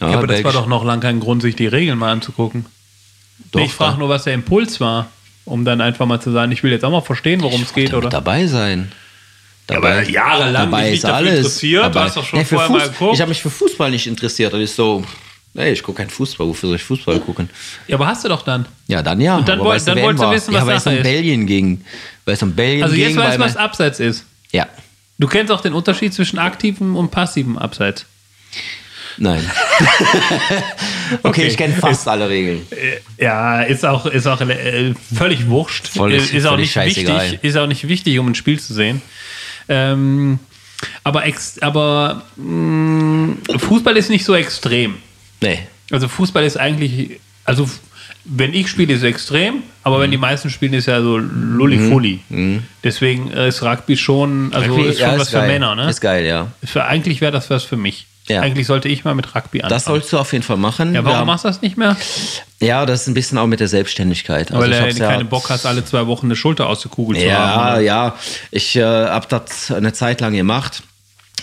[0.00, 2.66] Ja, aber das war doch noch lang kein Grund, sich die Regeln mal anzugucken.
[3.50, 5.08] Doch, nee, ich frage nur, was der Impuls war,
[5.44, 7.92] um dann einfach mal zu sagen, ich will jetzt auch mal verstehen, worum es geht,
[7.94, 8.08] oder?
[8.08, 8.92] dabei sein.
[9.70, 11.36] Ja, aber jahrelang dabei ist alles.
[11.38, 12.00] interessiert, dabei.
[12.06, 13.14] hast doch schon Nee, vorher mal Fuß- geguckt.
[13.14, 14.52] Ich habe mich für Fußball nicht interessiert.
[14.52, 15.02] Das ist so,
[15.54, 16.46] nee, ich gucke keinen Fußball.
[16.46, 17.48] Wofür soll ich Fußball gucken?
[17.86, 18.66] Ja, aber hast du doch dann.
[18.88, 19.36] Ja, dann ja.
[19.36, 20.92] Und dann aber woll- weißt du, dann wolltest du wissen, ja, was weil es um
[20.94, 21.02] ist.
[21.04, 21.84] Belgien ging.
[22.24, 23.04] Weil es um Belgien Also ging.
[23.08, 24.24] jetzt weißt du, was Abseits ist.
[24.50, 24.66] Ja,
[25.18, 28.04] Du kennst auch den Unterschied zwischen aktivem und passivem Abseits.
[29.18, 29.48] nein.
[31.12, 31.46] okay, Okay.
[31.48, 32.62] ich kenne fast alle Regeln.
[33.18, 35.88] Ja, ist auch, ist auch äh, völlig wurscht.
[35.88, 37.22] Völlig- ist, auch völlig nicht scheißegal.
[37.32, 39.02] wichtig, ist auch nicht wichtig, um ein Spiel zu sehen.
[39.68, 40.38] Ähm,
[41.04, 44.96] Aber, ex, aber mh, Fußball ist nicht so extrem.
[45.40, 45.60] Nee.
[45.90, 47.68] Also Fußball ist eigentlich, also
[48.24, 50.02] wenn ich spiele, ist es extrem, aber Mhm.
[50.02, 52.20] wenn die meisten spielen, ist ja so lulli-fulli.
[52.84, 55.48] Deswegen ist Rugby schon, also ist schon Ja, was für geil.
[55.48, 55.88] Männer, ne?
[55.90, 56.48] Ist geil, ja.
[56.64, 58.06] Für, eigentlich wäre das was für mich.
[58.28, 58.40] Ja.
[58.40, 59.70] Eigentlich sollte ich mal mit Rugby anfangen.
[59.70, 60.94] Das sollst du auf jeden Fall machen.
[60.94, 61.96] ja, warum haben- machst du das nicht mehr?
[62.60, 64.52] Ja, das ist ein bisschen auch mit der Selbstständigkeit.
[64.52, 67.26] Also Weil ich du hab's keinen Bock hast, alle zwei Wochen eine Schulter auszukugelt zu
[67.26, 67.72] Ja, haben.
[67.72, 67.80] oder?
[67.80, 68.16] ja.
[68.52, 70.82] Ich äh, habe das eine Zeit lang gemacht.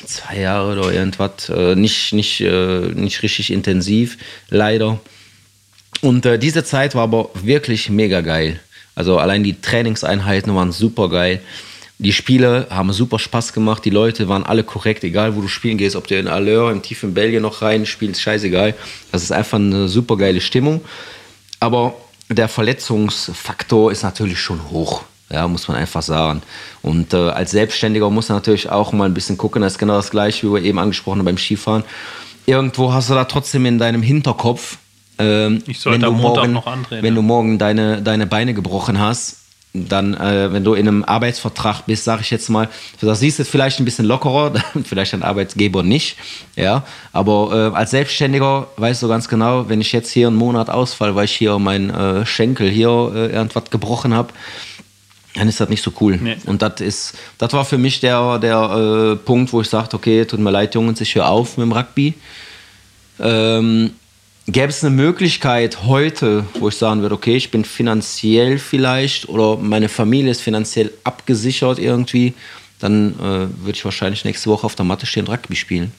[0.06, 1.50] Zwei Jahre oder irgendwas.
[1.50, 4.18] Äh, nicht, nicht, äh, nicht richtig intensiv,
[4.50, 5.00] leider.
[6.02, 8.60] Und äh, diese Zeit war aber wirklich mega geil.
[8.96, 11.42] Also allein die Trainingseinheiten waren super geil.
[12.02, 13.84] Die Spiele haben super Spaß gemacht.
[13.84, 16.82] Die Leute waren alle korrekt, egal wo du spielen gehst, ob du in Alleur, im
[16.82, 18.74] tiefen Belgien noch rein spielst, scheißegal.
[19.12, 20.80] Das ist einfach eine super geile Stimmung.
[21.60, 21.96] Aber
[22.30, 25.04] der Verletzungsfaktor ist natürlich schon hoch.
[25.30, 26.42] Ja, muss man einfach sagen.
[26.82, 29.62] Und äh, als Selbstständiger muss man natürlich auch mal ein bisschen gucken.
[29.62, 31.84] Das ist genau das Gleiche, wie wir eben angesprochen haben beim Skifahren.
[32.46, 34.78] Irgendwo hast du da trotzdem in deinem Hinterkopf,
[35.20, 39.40] ähm, wenn, du morgen, wenn du morgen deine, deine Beine gebrochen hast,
[39.74, 42.70] dann, äh, wenn du in einem Arbeitsvertrag bist, sage ich jetzt mal,
[43.02, 44.54] das siehst du vielleicht ein bisschen lockerer,
[44.84, 46.18] vielleicht dein Arbeitgeber nicht,
[46.56, 50.70] ja, aber äh, als Selbstständiger weißt du ganz genau, wenn ich jetzt hier einen Monat
[50.70, 54.34] ausfall, weil ich hier meinen äh, Schenkel hier äh, irgendwas gebrochen habe,
[55.36, 56.18] dann ist das nicht so cool.
[56.20, 56.38] Nee.
[56.48, 60.26] Und das ist, das war für mich der, der äh, Punkt, wo ich sagte, okay,
[60.26, 62.16] tut mir leid, Jungs, ich höre auf mit dem Rugby.
[63.20, 63.92] Ähm,
[64.52, 69.58] Gäbe es eine Möglichkeit heute, wo ich sagen würde, okay, ich bin finanziell vielleicht oder
[69.58, 72.34] meine Familie ist finanziell abgesichert irgendwie,
[72.80, 75.92] dann äh, würde ich wahrscheinlich nächste Woche auf der Matte stehen und Rugby spielen.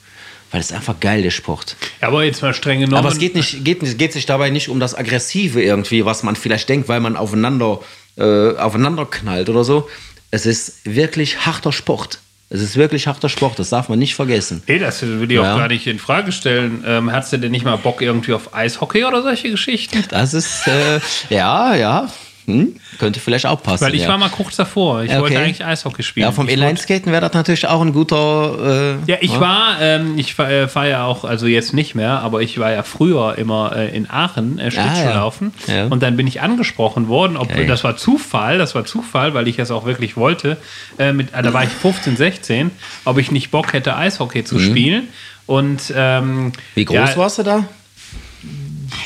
[0.51, 1.77] Weil es einfach geil, der Sport.
[2.01, 2.97] Ja, aber jetzt mal streng genommen.
[2.97, 6.25] Aber es geht, nicht, geht, nicht, geht sich dabei nicht um das Aggressive irgendwie, was
[6.25, 7.79] man vielleicht denkt, weil man aufeinander,
[8.17, 9.89] äh, aufeinander knallt oder so.
[10.33, 12.19] Es ist wirklich harter Sport.
[12.53, 14.61] Es ist wirklich harter Sport, das darf man nicht vergessen.
[14.67, 15.57] Nee, das will ich auch Ja.
[15.57, 16.83] gar nicht in Frage stellen.
[16.85, 20.05] Ähm, hast du denn nicht mal Bock irgendwie auf Eishockey oder solche Geschichten?
[20.09, 20.99] Das ist, äh,
[21.29, 22.09] ja, ja,
[22.53, 23.85] hm, könnte vielleicht auch passen.
[23.85, 24.09] Weil ich ja.
[24.09, 25.03] war mal kurz davor.
[25.03, 25.45] Ich Ja, wollte okay.
[25.45, 26.25] eigentlich Eishockey spielen.
[26.27, 28.97] Ja, vom Inline-Skaten wäre das natürlich auch ein guter.
[29.07, 32.21] Äh, Ja, ich war, ähm, ich war, äh, war ja auch, also jetzt nicht mehr,
[32.21, 35.53] aber ich war ja früher immer äh, in Aachen äh, Schlittschuhlaufen.
[35.69, 35.87] Ah, ja.
[35.87, 37.67] Und dann bin ich angesprochen worden, ob Okay.
[37.67, 40.57] das war Zufall, das war Zufall, weil ich das auch wirklich wollte.
[40.99, 42.71] Äh, mit, äh, da war ich 15, 16,
[43.05, 45.09] ob ich nicht Bock hätte, Eishockey zu spielen.
[45.47, 46.53] Und ähm, Mhm.
[46.75, 47.65] Wie groß ja, warst du da?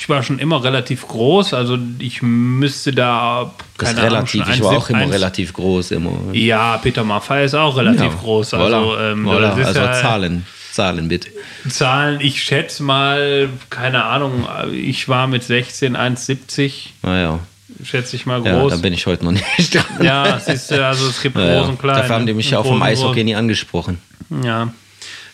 [0.04, 4.42] Ich war schon immer relativ groß, also ich müsste da Das keine ist relativ.
[4.42, 5.90] Ahnung, ich war auch 1,70 immer relativ groß.
[5.92, 6.12] Immer.
[6.34, 8.52] Ja, Peter Maffay ist auch relativ groß.
[8.52, 9.12] Also, Voilà.
[9.12, 9.56] ähm, Voilà.
[9.56, 10.46] das also ja, Zahlen.
[10.72, 11.30] Zahlen bitte.
[11.70, 17.38] Zahlen, ich schätze mal, keine Ahnung, ich war mit 16, 1,70, Naja.
[17.82, 18.72] schätze ich mal Ja, groß.
[18.72, 19.84] da bin ich heute noch nicht dran.
[20.02, 21.96] Ja, siehst du, also es gibt Ja, groß und klein.
[21.96, 24.02] Dafür haben die mich ja auch vom Eishockey nie angesprochen.
[24.42, 24.68] Ja.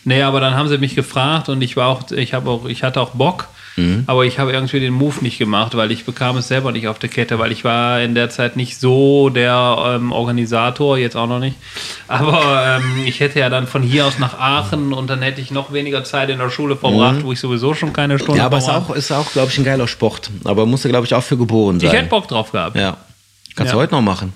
[0.05, 2.83] Nee, aber dann haben sie mich gefragt und ich war auch, ich habe auch, ich
[2.83, 4.03] hatte auch Bock, Mhm.
[4.07, 6.99] aber ich habe irgendwie den Move nicht gemacht, weil ich bekam es selber nicht auf
[6.99, 11.27] der Kette, weil ich war in der Zeit nicht so der ähm, Organisator, jetzt auch
[11.27, 11.55] noch nicht.
[12.09, 15.51] Aber ähm, ich hätte ja dann von hier aus nach Aachen und dann hätte ich
[15.51, 18.37] noch weniger Zeit in der Schule verbracht, wo ich sowieso schon keine Stunde Mhm.
[18.39, 20.29] Ja, aber es ist auch, ist auch glaube ich, ein geiler Sport.
[20.43, 21.89] Aber musst du, glaube ich, auch für geboren sein.
[21.89, 22.75] Ich hätte Bock drauf gehabt.
[22.75, 22.97] Ja.
[23.55, 23.77] Kannst Ja.
[23.77, 24.33] du heute noch machen.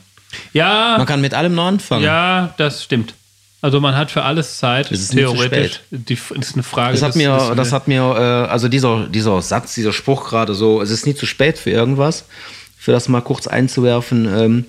[0.53, 2.03] Ja, Man kann mit allem noch anfangen.
[2.03, 3.13] ja, das stimmt.
[3.61, 5.79] Also man hat für alles Zeit, Es ist theoretisch.
[5.89, 6.93] Die, das ist eine Frage.
[6.93, 10.81] Das hat mir, das hat mir, äh, also dieser, dieser Satz, dieser Spruch gerade so,
[10.81, 12.25] es ist nie zu spät für irgendwas,
[12.77, 14.65] für das mal kurz einzuwerfen, ähm,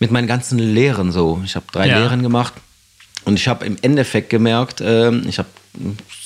[0.00, 1.40] mit meinen ganzen Lehren so.
[1.44, 1.98] Ich habe drei Ja.
[2.00, 2.54] Lehren gemacht
[3.24, 5.48] und ich habe im Endeffekt gemerkt, ähm, ich habe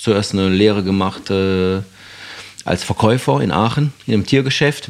[0.01, 1.81] zuerst eine Lehre gemacht äh,
[2.65, 4.89] als Verkäufer in Aachen, in einem Tiergeschäft.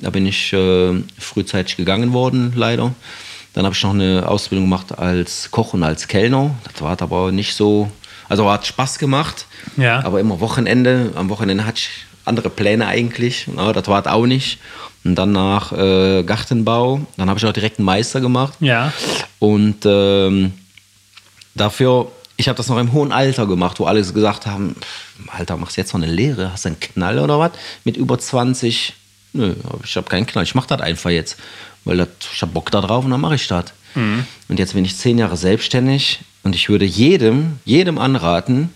[0.00, 2.92] Da bin ich äh, frühzeitig gegangen worden, leider.
[3.54, 6.50] Dann habe ich noch eine Ausbildung gemacht als Koch und als Kellner.
[6.72, 7.90] Das war aber nicht so,
[8.28, 9.46] also hat Spaß gemacht.
[9.76, 10.04] Ja.
[10.04, 11.12] Aber immer Wochenende.
[11.14, 11.88] Am Wochenende hatte ich
[12.24, 13.46] andere Pläne eigentlich.
[13.56, 14.58] Ja, das war auch nicht.
[15.04, 17.00] Und dann nach äh, Gartenbau.
[17.16, 18.54] Dann habe ich auch direkt einen Meister gemacht.
[18.60, 18.92] Ja.
[19.38, 20.52] Und ähm,
[21.54, 25.56] dafür, ich habe das noch im hohen Alter gemacht, wo alle gesagt haben, "Pff, Alter,
[25.56, 26.52] machst du jetzt noch eine Lehre?
[26.52, 27.52] Hast du einen Knall oder was?
[27.84, 28.94] Mit über 20?
[29.34, 30.44] Nö, ich habe keinen Knall.
[30.44, 31.36] Ich mache das einfach jetzt.
[31.84, 33.66] Weil das, ich habe Bock da drauf und dann mache ich das.
[34.48, 38.70] Und jetzt bin ich zehn Jahre selbstständig und ich würde jedem, jedem anraten,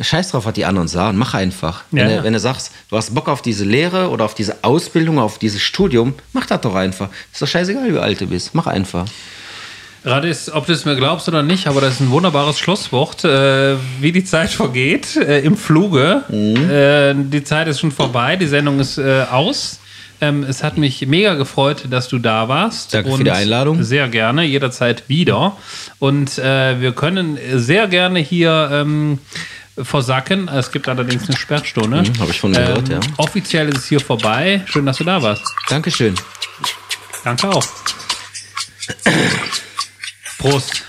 [0.00, 1.82] Scheiß drauf, was die anderen sagen, mach einfach.
[1.90, 2.16] Ja, wenn, ja.
[2.18, 5.38] du, wenn du sagst, du hast Bock auf diese Lehre oder auf diese Ausbildung, auf
[5.38, 7.08] dieses Studium, mach das doch einfach.
[7.32, 8.54] Ist doch scheißegal, wie alt du bist.
[8.54, 9.06] Mach einfach.
[10.04, 13.24] Gerade ist, ob du es mir glaubst oder nicht, aber das ist ein wunderbares Schlusswort.
[13.24, 16.22] Äh, wie die Zeit vergeht äh, im Fluge.
[16.30, 19.77] Äh, die Zeit ist schon vorbei, die Sendung ist äh, aus.
[20.20, 22.94] Ähm, es hat mich mega gefreut, dass du da warst.
[22.94, 23.82] Danke für die Einladung.
[23.82, 25.56] Sehr gerne, jederzeit wieder.
[25.98, 29.18] Und äh, wir können sehr gerne hier ähm,
[29.76, 30.48] versacken.
[30.48, 32.02] Es gibt allerdings eine Sperrstunde.
[32.02, 33.00] Mhm, hab ich von gehört, ja.
[33.16, 34.62] Offiziell ist es hier vorbei.
[34.66, 35.44] Schön, dass du da warst.
[35.68, 36.14] Dankeschön.
[37.24, 37.66] Danke auch.
[40.38, 40.87] Prost.